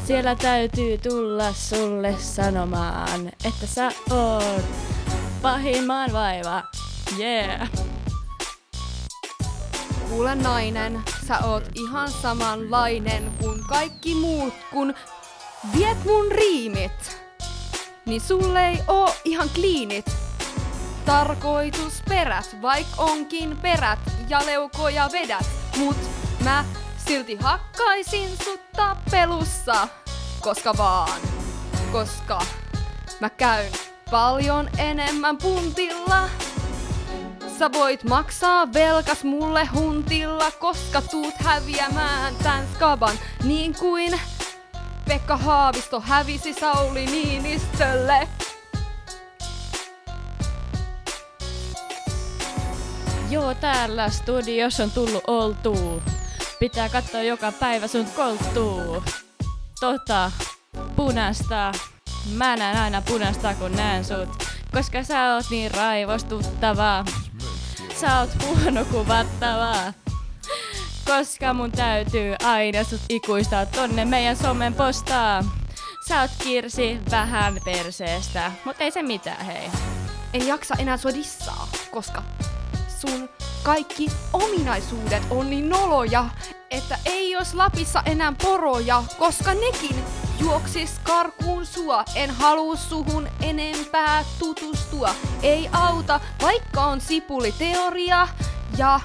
Siellä 0.06 0.36
täytyy 0.36 0.98
tulla 0.98 1.54
sulle 1.54 2.16
sanomaan, 2.18 3.28
että 3.28 3.68
sä 3.68 3.92
oot 4.12 4.66
pahimman 5.42 6.14
vaiva. 6.14 6.64
Yeah! 7.20 7.70
Kuule 10.10 10.36
nainen, 10.36 11.04
sä 11.28 11.40
oot 11.44 11.64
ihan 11.76 12.12
samanlainen 12.12 13.32
kuin 13.40 13.64
kaikki 13.70 14.16
muut, 14.16 14.54
kun 14.72 14.94
viet 15.78 15.98
mun 16.06 16.32
riimit. 16.32 17.22
Niin 18.06 18.22
sulle 18.22 18.68
ei 18.68 18.80
oo 18.88 19.16
ihan 19.26 19.50
kliinit. 19.50 20.06
Tarkoitus 21.06 21.94
perät, 22.10 22.58
vaik 22.62 22.88
onkin 22.98 23.58
perät 23.58 24.00
ja 24.30 24.46
leukoja 24.46 25.10
vedät. 25.12 25.46
Mut 25.78 25.98
mä 26.44 26.66
silti 27.06 27.36
hakkaisin 27.36 28.30
sut 28.44 28.72
tappelussa. 28.72 29.88
Koska 30.42 30.78
vaan. 30.78 31.22
Koska 31.92 32.42
mä 33.20 33.30
käyn 33.30 33.72
paljon 34.12 34.70
enemmän 34.78 35.38
puntilla. 35.38 36.30
Sä 37.60 37.72
voit 37.72 38.04
maksaa 38.04 38.74
velkas 38.74 39.24
mulle 39.24 39.66
huntilla, 39.66 40.52
koska 40.52 41.02
tuut 41.02 41.34
häviämään 41.38 42.36
tän 42.36 42.68
skaban. 42.76 43.16
Niin 43.44 43.76
kuin 43.80 44.20
Pekka 45.08 45.38
Haavisto 45.38 46.00
hävisi 46.00 46.54
Sauli 46.54 47.06
Niinistölle. 47.06 48.28
Joo, 53.30 53.54
täällä 53.54 54.10
studios 54.10 54.80
on 54.80 54.92
tullut 54.92 55.24
oltuu. 55.28 56.02
Pitää 56.60 56.90
katsoa 56.90 57.22
joka 57.22 57.52
päivä 57.52 57.88
sun 57.88 58.06
kolttuu. 58.16 59.04
Tota, 59.80 60.32
punasta. 60.96 61.72
Mä 62.36 62.56
näen 62.56 62.78
aina 62.78 63.02
punasta 63.02 63.54
kun 63.54 63.72
näen 63.72 64.06
sut. 64.06 64.44
Koska 64.74 65.04
sä 65.04 65.34
oot 65.34 65.46
niin 65.50 65.72
raivostuttavaa. 65.72 67.06
Sä 68.02 68.20
oot 68.20 68.30
huono 68.46 68.86
kuvattavaa. 68.86 69.94
Koska 71.06 71.54
mun 71.54 71.72
täytyy 71.72 72.36
aina 72.44 72.84
sut 72.84 73.02
ikuistaa 73.10 73.66
tonne 73.66 74.06
meidän 74.06 74.36
somen 74.36 74.74
postaa. 74.74 75.44
Sä 76.08 76.22
oot 76.22 76.32
kirsi 76.44 76.98
vähän 77.12 77.60
perseestä, 77.66 78.52
mut 78.66 78.76
ei 78.80 78.92
se 78.92 79.02
mitään 79.02 79.46
hei. 79.46 79.70
En 80.34 80.48
jaksa 80.48 80.76
enää 80.80 80.98
sua 80.98 81.14
dissaa, 81.14 81.68
koska 81.92 82.24
sun 83.02 83.30
kaikki 83.64 84.08
ominaisuudet 84.34 85.24
on 85.30 85.50
niin 85.50 85.70
noloja, 85.70 86.26
että 86.72 86.98
ei 87.06 87.32
jos 87.32 87.54
Lapissa 87.54 88.04
enää 88.06 88.34
poroja, 88.44 89.04
koska 89.18 89.54
nekin 89.54 89.96
juoksis 90.40 91.00
karkuun 91.04 91.66
sua. 91.66 92.04
En 92.16 92.30
halua 92.30 92.76
suhun 92.76 93.28
enempää 93.42 94.26
tutustua. 94.40 95.10
Ei 95.44 95.70
auta, 95.72 96.20
vaikka 96.42 96.86
on 96.86 97.02
sipuliteoria 97.02 98.28
ja 98.78 99.00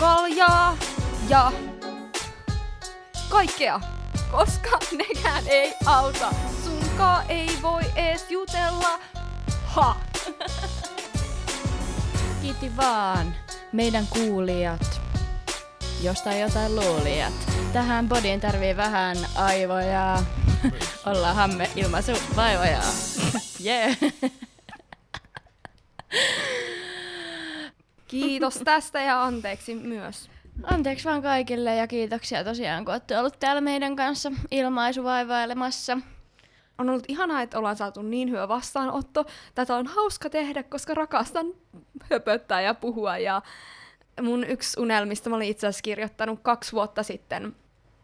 kaljaa 0.00 0.76
ja 1.28 1.52
kaikkea. 3.28 3.80
Koska 4.30 4.78
nekään 4.92 5.44
ei 5.46 5.74
auta. 5.86 6.34
Sunkaa 6.64 7.22
ei 7.28 7.48
voi 7.62 7.82
ees 7.96 8.30
jutella. 8.30 8.98
Ha! 9.64 9.96
Kiitti 12.42 12.76
vaan 12.76 13.34
meidän 13.72 14.06
kuulijat, 14.06 15.00
josta 16.02 16.32
jotain 16.32 16.76
luulijat. 16.76 17.32
Tähän 17.72 18.08
podiin 18.08 18.40
tarvii 18.40 18.76
vähän 18.76 19.16
aivoja. 19.34 20.18
Ollaanhan 21.06 21.54
me 21.54 21.70
ilmaisu 21.76 22.12
vaivoja. 22.36 22.80
Yeah. 23.64 23.96
Kiitos 28.08 28.60
tästä 28.64 29.00
ja 29.00 29.24
anteeksi 29.24 29.74
myös. 29.74 30.30
Anteeksi 30.62 31.04
vaan 31.04 31.22
kaikille 31.22 31.74
ja 31.74 31.86
kiitoksia 31.86 32.44
tosiaan, 32.44 32.84
kun 32.84 32.94
olette 32.94 33.18
ollut 33.18 33.38
täällä 33.40 33.60
meidän 33.60 33.96
kanssa 33.96 34.32
ilmaisuvaivailemassa. 34.50 35.98
On 36.78 36.90
ollut 36.90 37.04
ihanaa, 37.08 37.42
että 37.42 37.58
ollaan 37.58 37.76
saatu 37.76 38.02
niin 38.02 38.30
hyvä 38.30 38.48
vastaanotto. 38.48 39.24
Tätä 39.54 39.76
on 39.76 39.86
hauska 39.86 40.30
tehdä, 40.30 40.62
koska 40.62 40.94
rakastan 40.94 41.46
höpöttää 42.10 42.60
ja 42.60 42.74
puhua. 42.74 43.18
Ja 43.18 43.42
mun 44.22 44.44
yksi 44.44 44.80
unelmista 44.80 45.30
mä 45.30 45.36
olin 45.36 45.48
itse 45.48 45.66
asiassa 45.66 45.82
kirjoittanut 45.82 46.40
kaksi 46.42 46.72
vuotta 46.72 47.02
sitten 47.02 47.56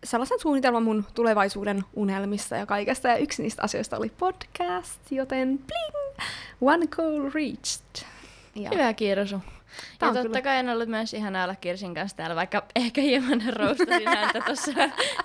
sellaisen 0.07 0.41
suunnitelman 0.41 0.83
mun 0.83 1.05
tulevaisuuden 1.15 1.85
unelmista 1.95 2.57
ja 2.57 2.67
kaikesta. 2.67 3.09
Ja 3.09 3.17
yksi 3.17 3.43
niistä 3.43 3.63
asioista 3.63 3.97
oli 3.97 4.13
podcast, 4.19 5.01
joten 5.11 5.59
bling! 5.59 6.29
One 6.61 6.87
goal 6.87 7.31
reached. 7.35 8.07
Ja 8.55 8.71
Hyvä 8.75 8.93
Kirsu. 8.93 9.41
Tää 9.99 10.09
ja 10.09 10.13
totta 10.15 10.29
kyllä- 10.29 10.43
kai 10.43 10.59
on 10.59 10.69
ollut 10.69 10.89
myös 10.89 11.15
ihanaa 11.15 11.45
olla 11.45 11.55
Kirsin 11.55 11.95
kanssa 11.95 12.17
täällä, 12.17 12.37
vaikka 12.37 12.65
ehkä 12.77 13.01
hieman 13.01 13.43
roustasin 13.57 14.09
häntä 14.09 14.41
tuossa 14.41 14.73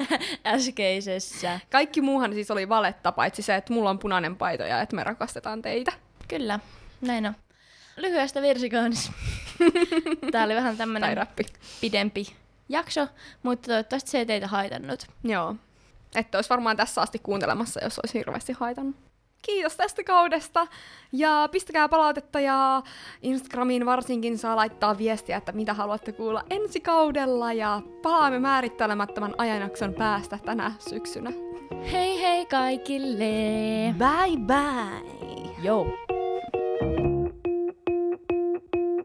äskeisessä. 0.45 1.59
Kaikki 1.69 2.01
muuhan 2.01 2.33
siis 2.33 2.51
oli 2.51 2.69
valetta, 2.69 3.11
paitsi 3.11 3.41
se, 3.41 3.55
että 3.55 3.73
mulla 3.73 3.89
on 3.89 3.99
punainen 3.99 4.35
paito 4.35 4.63
ja 4.63 4.81
että 4.81 4.95
me 4.95 5.03
rakastetaan 5.03 5.61
teitä. 5.61 5.91
Kyllä, 6.27 6.59
näin 7.01 7.25
on. 7.25 7.33
Lyhyestä 7.97 8.41
virsikaunis. 8.41 9.11
Tää 10.31 10.43
oli 10.43 10.55
vähän 10.55 10.77
tämmönen 10.77 11.27
pidempi 11.81 12.40
jakso, 12.71 13.07
mutta 13.43 13.67
toivottavasti 13.67 14.09
se 14.09 14.17
ei 14.17 14.25
teitä 14.25 14.47
haitannut. 14.47 15.05
Joo. 15.23 15.55
Että 16.15 16.37
olisi 16.37 16.49
varmaan 16.49 16.77
tässä 16.77 17.01
asti 17.01 17.19
kuuntelemassa, 17.19 17.83
jos 17.83 17.99
olisi 17.99 18.17
hirveästi 18.17 18.53
haitannut. 18.53 18.95
Kiitos 19.41 19.75
tästä 19.77 20.03
kaudesta 20.03 20.67
ja 21.11 21.49
pistäkää 21.51 21.89
palautetta 21.89 22.39
ja 22.39 22.83
Instagramiin 23.21 23.85
varsinkin 23.85 24.37
saa 24.37 24.55
laittaa 24.55 24.97
viestiä, 24.97 25.37
että 25.37 25.51
mitä 25.51 25.73
haluatte 25.73 26.11
kuulla 26.11 26.43
ensi 26.49 26.81
kaudella 26.81 27.53
ja 27.53 27.81
palaamme 28.01 28.39
määrittelemättömän 28.39 29.35
ajanjakson 29.37 29.93
päästä 29.93 30.39
tänä 30.45 30.71
syksynä. 30.79 31.31
Hei 31.91 32.21
hei 32.21 32.45
kaikille! 32.45 33.25
Bye 33.97 34.37
bye! 34.45 35.51
Joo! 35.63 35.87